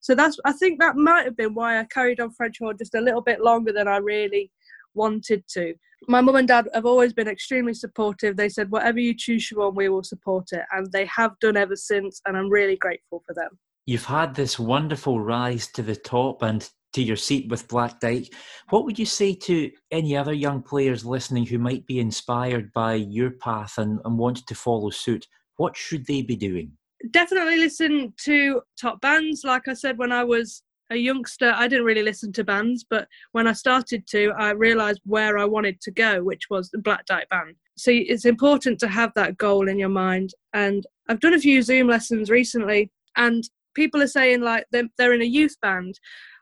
So 0.01 0.15
that's 0.15 0.37
I 0.45 0.51
think 0.51 0.79
that 0.79 0.95
might 0.95 1.25
have 1.25 1.37
been 1.37 1.53
why 1.53 1.79
I 1.79 1.85
carried 1.85 2.19
on 2.19 2.31
French 2.31 2.57
horn 2.59 2.77
just 2.77 2.95
a 2.95 3.01
little 3.01 3.21
bit 3.21 3.41
longer 3.41 3.71
than 3.71 3.87
I 3.87 3.97
really 3.97 4.51
wanted 4.93 5.43
to. 5.53 5.73
My 6.07 6.19
mum 6.19 6.35
and 6.35 6.47
dad 6.47 6.67
have 6.73 6.85
always 6.85 7.13
been 7.13 7.27
extremely 7.27 7.75
supportive. 7.75 8.35
They 8.35 8.49
said, 8.49 8.71
whatever 8.71 8.99
you 8.99 9.15
choose, 9.15 9.47
Siobhan, 9.47 9.75
we 9.75 9.87
will 9.87 10.03
support 10.03 10.47
it. 10.51 10.63
And 10.71 10.91
they 10.91 11.05
have 11.05 11.37
done 11.39 11.55
ever 11.55 11.75
since. 11.75 12.21
And 12.25 12.35
I'm 12.35 12.49
really 12.49 12.75
grateful 12.75 13.23
for 13.27 13.35
them. 13.35 13.59
You've 13.85 14.05
had 14.05 14.33
this 14.33 14.57
wonderful 14.57 15.21
rise 15.21 15.67
to 15.73 15.83
the 15.83 15.95
top 15.95 16.41
and 16.41 16.67
to 16.93 17.03
your 17.03 17.15
seat 17.15 17.49
with 17.49 17.67
Black 17.67 17.99
Dyke. 17.99 18.33
What 18.69 18.85
would 18.85 18.97
you 18.97 19.05
say 19.05 19.33
to 19.35 19.71
any 19.91 20.17
other 20.17 20.33
young 20.33 20.61
players 20.61 21.05
listening 21.05 21.45
who 21.45 21.59
might 21.59 21.85
be 21.85 21.99
inspired 21.99 22.73
by 22.73 22.95
your 22.95 23.31
path 23.31 23.77
and, 23.77 23.99
and 24.03 24.17
want 24.17 24.45
to 24.47 24.55
follow 24.55 24.89
suit? 24.89 25.27
What 25.57 25.77
should 25.77 26.07
they 26.07 26.23
be 26.23 26.35
doing? 26.35 26.73
Definitely 27.09 27.57
listen 27.57 28.13
to 28.25 28.61
top 28.79 29.01
bands. 29.01 29.43
Like 29.43 29.67
I 29.67 29.73
said, 29.73 29.97
when 29.97 30.11
I 30.11 30.23
was 30.23 30.63
a 30.91 30.95
youngster, 30.95 31.53
I 31.55 31.67
didn't 31.67 31.85
really 31.85 32.03
listen 32.03 32.31
to 32.33 32.43
bands, 32.43 32.85
but 32.87 33.07
when 33.31 33.47
I 33.47 33.53
started 33.53 34.05
to, 34.07 34.33
I 34.37 34.51
realised 34.51 34.99
where 35.05 35.37
I 35.37 35.45
wanted 35.45 35.79
to 35.81 35.91
go, 35.91 36.21
which 36.21 36.49
was 36.49 36.69
the 36.69 36.79
Black 36.79 37.05
Dyke 37.05 37.29
Band. 37.29 37.55
So 37.77 37.91
it's 37.91 38.25
important 38.25 38.77
to 38.81 38.87
have 38.87 39.11
that 39.15 39.37
goal 39.37 39.69
in 39.69 39.79
your 39.79 39.89
mind. 39.89 40.31
And 40.53 40.85
I've 41.07 41.21
done 41.21 41.33
a 41.33 41.39
few 41.39 41.61
Zoom 41.61 41.87
lessons 41.87 42.29
recently, 42.29 42.91
and 43.15 43.43
people 43.73 44.01
are 44.01 44.07
saying 44.07 44.41
like 44.41 44.65
they're, 44.71 44.89
they're 44.97 45.13
in 45.13 45.21
a 45.21 45.25
youth 45.25 45.55
band, 45.61 45.99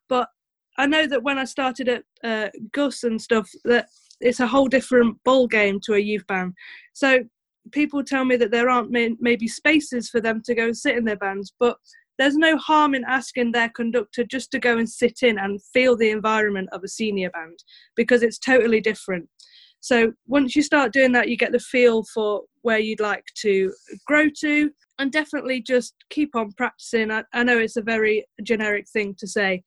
but 0.10 0.28
I 0.78 0.88
know 0.88 1.06
that 1.08 1.24
when 1.24 1.38
I 1.38 1.44
started 1.44 1.90
at 1.90 2.04
uh, 2.24 2.50
GUS 2.72 3.04
and 3.04 3.22
stuff, 3.22 3.50
that 3.66 3.88
it's 4.22 4.40
a 4.40 4.48
whole 4.48 4.68
different 4.68 5.18
ball 5.24 5.46
game 5.46 5.80
to 5.82 5.94
a 5.94 6.00
youth 6.00 6.26
band. 6.28 6.54
So 6.94 7.20
people 7.72 8.04
tell 8.04 8.26
me 8.26 8.36
that 8.38 8.52
there 8.52 8.70
aren't 8.70 8.92
may- 8.92 9.18
maybe 9.20 9.48
spaces 9.48 10.10
for 10.10 10.22
them 10.22 10.42
to 10.46 10.56
go 10.56 10.66
and 10.66 10.78
sit 10.78 10.98
in 10.98 11.06
their 11.06 11.18
bands, 11.18 11.54
but 11.60 11.78
there's 12.18 12.36
no 12.36 12.58
harm 12.58 12.94
in 12.96 13.06
asking 13.06 13.52
their 13.52 13.70
conductor 13.70 14.26
just 14.26 14.52
to 14.52 14.60
go 14.60 14.78
and 14.78 14.90
sit 14.90 15.20
in 15.24 15.40
and 15.40 15.64
feel 15.74 15.96
the 15.96 16.10
environment 16.10 16.70
of 16.74 16.84
a 16.84 16.88
senior 16.88 17.30
band 17.30 17.58
because 17.96 18.24
it's 18.24 18.38
totally 18.38 18.82
different. 18.82 19.30
So 19.80 20.12
once 20.28 20.56
you 20.56 20.62
start 20.62 20.92
doing 20.92 21.14
that, 21.14 21.30
you 21.30 21.38
get 21.38 21.54
the 21.54 21.60
feel 21.60 22.04
for 22.14 22.42
where 22.62 22.80
you'd 22.80 23.00
like 23.00 23.24
to 23.42 23.74
grow 24.06 24.28
to, 24.42 24.72
and 25.00 25.12
definitely 25.12 25.62
just 25.62 25.96
keep 26.10 26.36
on 26.36 26.52
practicing. 26.52 27.10
I, 27.10 27.24
I 27.34 27.44
know 27.44 27.58
it's 27.58 27.78
a 27.78 27.82
very 27.82 28.26
generic 28.44 28.88
thing 28.90 29.16
to 29.20 29.28
say, 29.28 29.64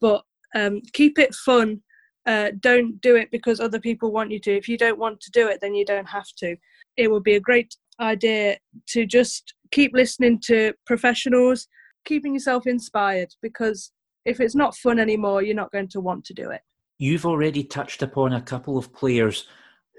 but 0.00 0.22
um, 0.54 0.82
keep 0.92 1.18
it 1.18 1.34
fun. 1.34 1.80
Uh, 2.26 2.50
don't 2.60 3.00
do 3.00 3.16
it 3.16 3.30
because 3.30 3.60
other 3.60 3.80
people 3.80 4.12
want 4.12 4.30
you 4.30 4.38
to. 4.40 4.54
If 4.54 4.68
you 4.68 4.76
don't 4.76 4.98
want 4.98 5.20
to 5.22 5.30
do 5.30 5.48
it, 5.48 5.60
then 5.62 5.74
you 5.74 5.86
don't 5.86 6.08
have 6.08 6.28
to. 6.38 6.56
It 6.96 7.10
would 7.10 7.22
be 7.22 7.34
a 7.34 7.40
great 7.40 7.74
idea 8.00 8.58
to 8.88 9.06
just 9.06 9.54
keep 9.70 9.92
listening 9.94 10.40
to 10.46 10.72
professionals 10.86 11.68
keeping 12.04 12.34
yourself 12.34 12.66
inspired 12.66 13.34
because 13.42 13.92
if 14.24 14.40
it's 14.40 14.54
not 14.54 14.76
fun 14.76 14.98
anymore, 14.98 15.42
you're 15.42 15.54
not 15.54 15.72
going 15.72 15.88
to 15.88 16.00
want 16.00 16.24
to 16.26 16.34
do 16.34 16.50
it. 16.50 16.60
You've 16.98 17.26
already 17.26 17.64
touched 17.64 18.02
upon 18.02 18.32
a 18.32 18.40
couple 18.40 18.78
of 18.78 18.92
players 18.92 19.46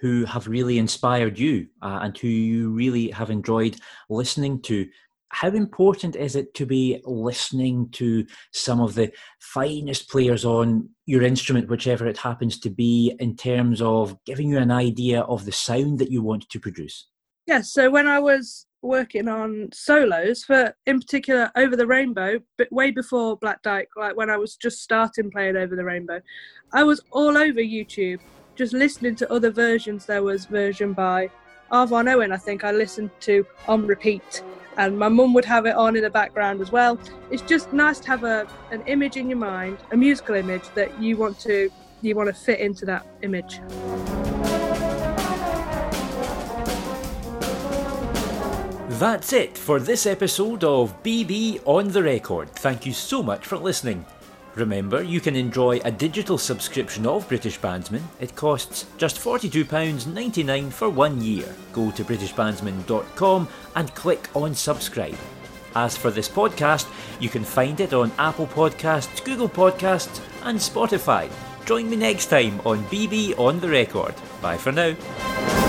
who 0.02 0.26
have 0.26 0.48
really 0.48 0.78
inspired 0.78 1.38
you 1.38 1.68
uh, 1.82 2.00
and 2.02 2.18
who 2.18 2.28
you 2.28 2.72
really 2.72 3.10
have 3.12 3.30
enjoyed 3.30 3.78
listening 4.10 4.62
to. 4.64 4.88
How 5.36 5.50
important 5.50 6.16
is 6.16 6.38
it 6.38 6.54
to 6.54 6.66
be 6.66 7.02
listening 7.04 7.90
to 7.92 8.26
some 8.54 8.80
of 8.80 8.96
the 8.96 9.12
finest 9.42 10.10
players 10.10 10.46
on 10.46 10.88
your 11.08 11.24
instrument, 11.24 11.68
whichever 11.68 12.08
it 12.08 12.18
happens 12.18 12.58
to 12.62 12.70
be, 12.70 13.14
in 13.20 13.36
terms 13.36 13.82
of 13.82 14.18
giving 14.26 14.48
you 14.48 14.60
an 14.60 14.72
idea 14.72 15.24
of 15.24 15.44
the 15.44 15.52
sound 15.52 16.00
that 16.00 16.10
you 16.10 16.22
want 16.22 16.50
to 16.50 16.58
produce? 16.58 17.10
Yes, 17.48 17.74
so 17.74 17.92
when 17.92 18.08
I 18.08 18.18
was 18.18 18.66
working 18.82 19.28
on 19.28 19.68
solos 19.74 20.46
for 20.46 20.74
in 20.86 21.02
particular 21.02 21.52
over 21.58 21.76
the 21.76 21.88
rainbow 21.88 22.40
but 22.56 22.72
way 22.72 22.92
before 22.92 23.36
black 23.38 23.60
dyke 23.64 23.90
like 23.98 24.16
when 24.16 24.30
i 24.30 24.38
was 24.38 24.56
just 24.58 24.84
starting 24.84 25.32
playing 25.32 25.58
over 25.58 25.76
the 25.76 25.84
rainbow 25.84 26.22
i 26.72 26.84
was 26.84 27.02
all 27.10 27.36
over 27.36 27.60
youtube 27.60 28.20
just 28.56 28.74
listening 28.74 29.16
to 29.16 29.34
other 29.34 29.50
versions 29.50 30.06
there 30.06 30.22
was 30.22 30.46
version 30.46 30.94
by 30.94 31.28
arvon 31.72 32.08
owen 32.14 32.32
i 32.32 32.38
think 32.38 32.64
i 32.64 32.72
listened 32.72 33.10
to 33.20 33.44
on 33.68 33.88
repeat 33.88 34.44
and 34.78 34.98
my 34.98 35.08
mum 35.08 35.34
would 35.34 35.46
have 35.46 35.66
it 35.66 35.76
on 35.76 35.96
in 35.96 36.04
the 36.04 36.10
background 36.10 36.62
as 36.62 36.72
well 36.72 37.00
it's 37.32 37.42
just 37.42 37.72
nice 37.74 38.00
to 38.00 38.08
have 38.08 38.24
a 38.24 38.48
an 38.72 38.82
image 38.88 39.18
in 39.18 39.30
your 39.30 39.38
mind 39.38 39.78
a 39.92 39.98
musical 39.98 40.36
image 40.36 40.64
that 40.76 41.02
you 41.02 41.18
want 41.18 41.40
to 41.40 41.70
you 42.02 42.16
want 42.16 42.28
to 42.28 42.34
fit 42.34 42.60
into 42.60 42.86
that 42.86 43.06
image 43.22 43.60
That's 49.00 49.34
it 49.34 49.58
for 49.58 49.82
this 49.82 50.06
episode 50.06 50.64
of 50.64 51.04
BB 51.04 51.60
on 51.66 51.90
the 51.90 52.02
Record. 52.02 52.50
Thank 52.52 52.86
you 52.86 52.94
so 52.94 53.22
much 53.22 53.46
for 53.46 53.58
listening. 53.58 54.06
Remember, 54.56 55.04
you 55.04 55.20
can 55.20 55.36
enjoy 55.36 55.82
a 55.84 55.92
digital 55.92 56.38
subscription 56.38 57.06
of 57.06 57.28
British 57.28 57.60
Bandsman. 57.60 58.02
It 58.22 58.36
costs 58.36 58.86
just 58.98 59.18
£42.99 59.18 60.72
for 60.72 60.90
one 60.90 61.22
year. 61.22 61.54
Go 61.74 61.92
to 61.92 62.04
BritishBandsman.com 62.06 63.50
and 63.76 63.96
click 63.96 64.30
on 64.34 64.56
subscribe. 64.56 65.18
As 65.76 65.98
for 65.98 66.10
this 66.10 66.30
podcast, 66.30 66.88
you 67.20 67.28
can 67.28 67.44
find 67.44 67.82
it 67.82 67.94
on 67.94 68.14
Apple 68.18 68.48
Podcasts, 68.48 69.24
Google 69.26 69.50
Podcasts, 69.50 70.22
and 70.44 70.58
Spotify. 70.58 71.30
Join 71.66 71.90
me 71.90 71.98
next 71.98 72.28
time 72.28 72.62
on 72.66 72.84
BB 72.86 73.38
on 73.38 73.60
the 73.60 73.68
Record. 73.68 74.16
Bye 74.42 74.58
for 74.58 74.72
now. 74.72 75.65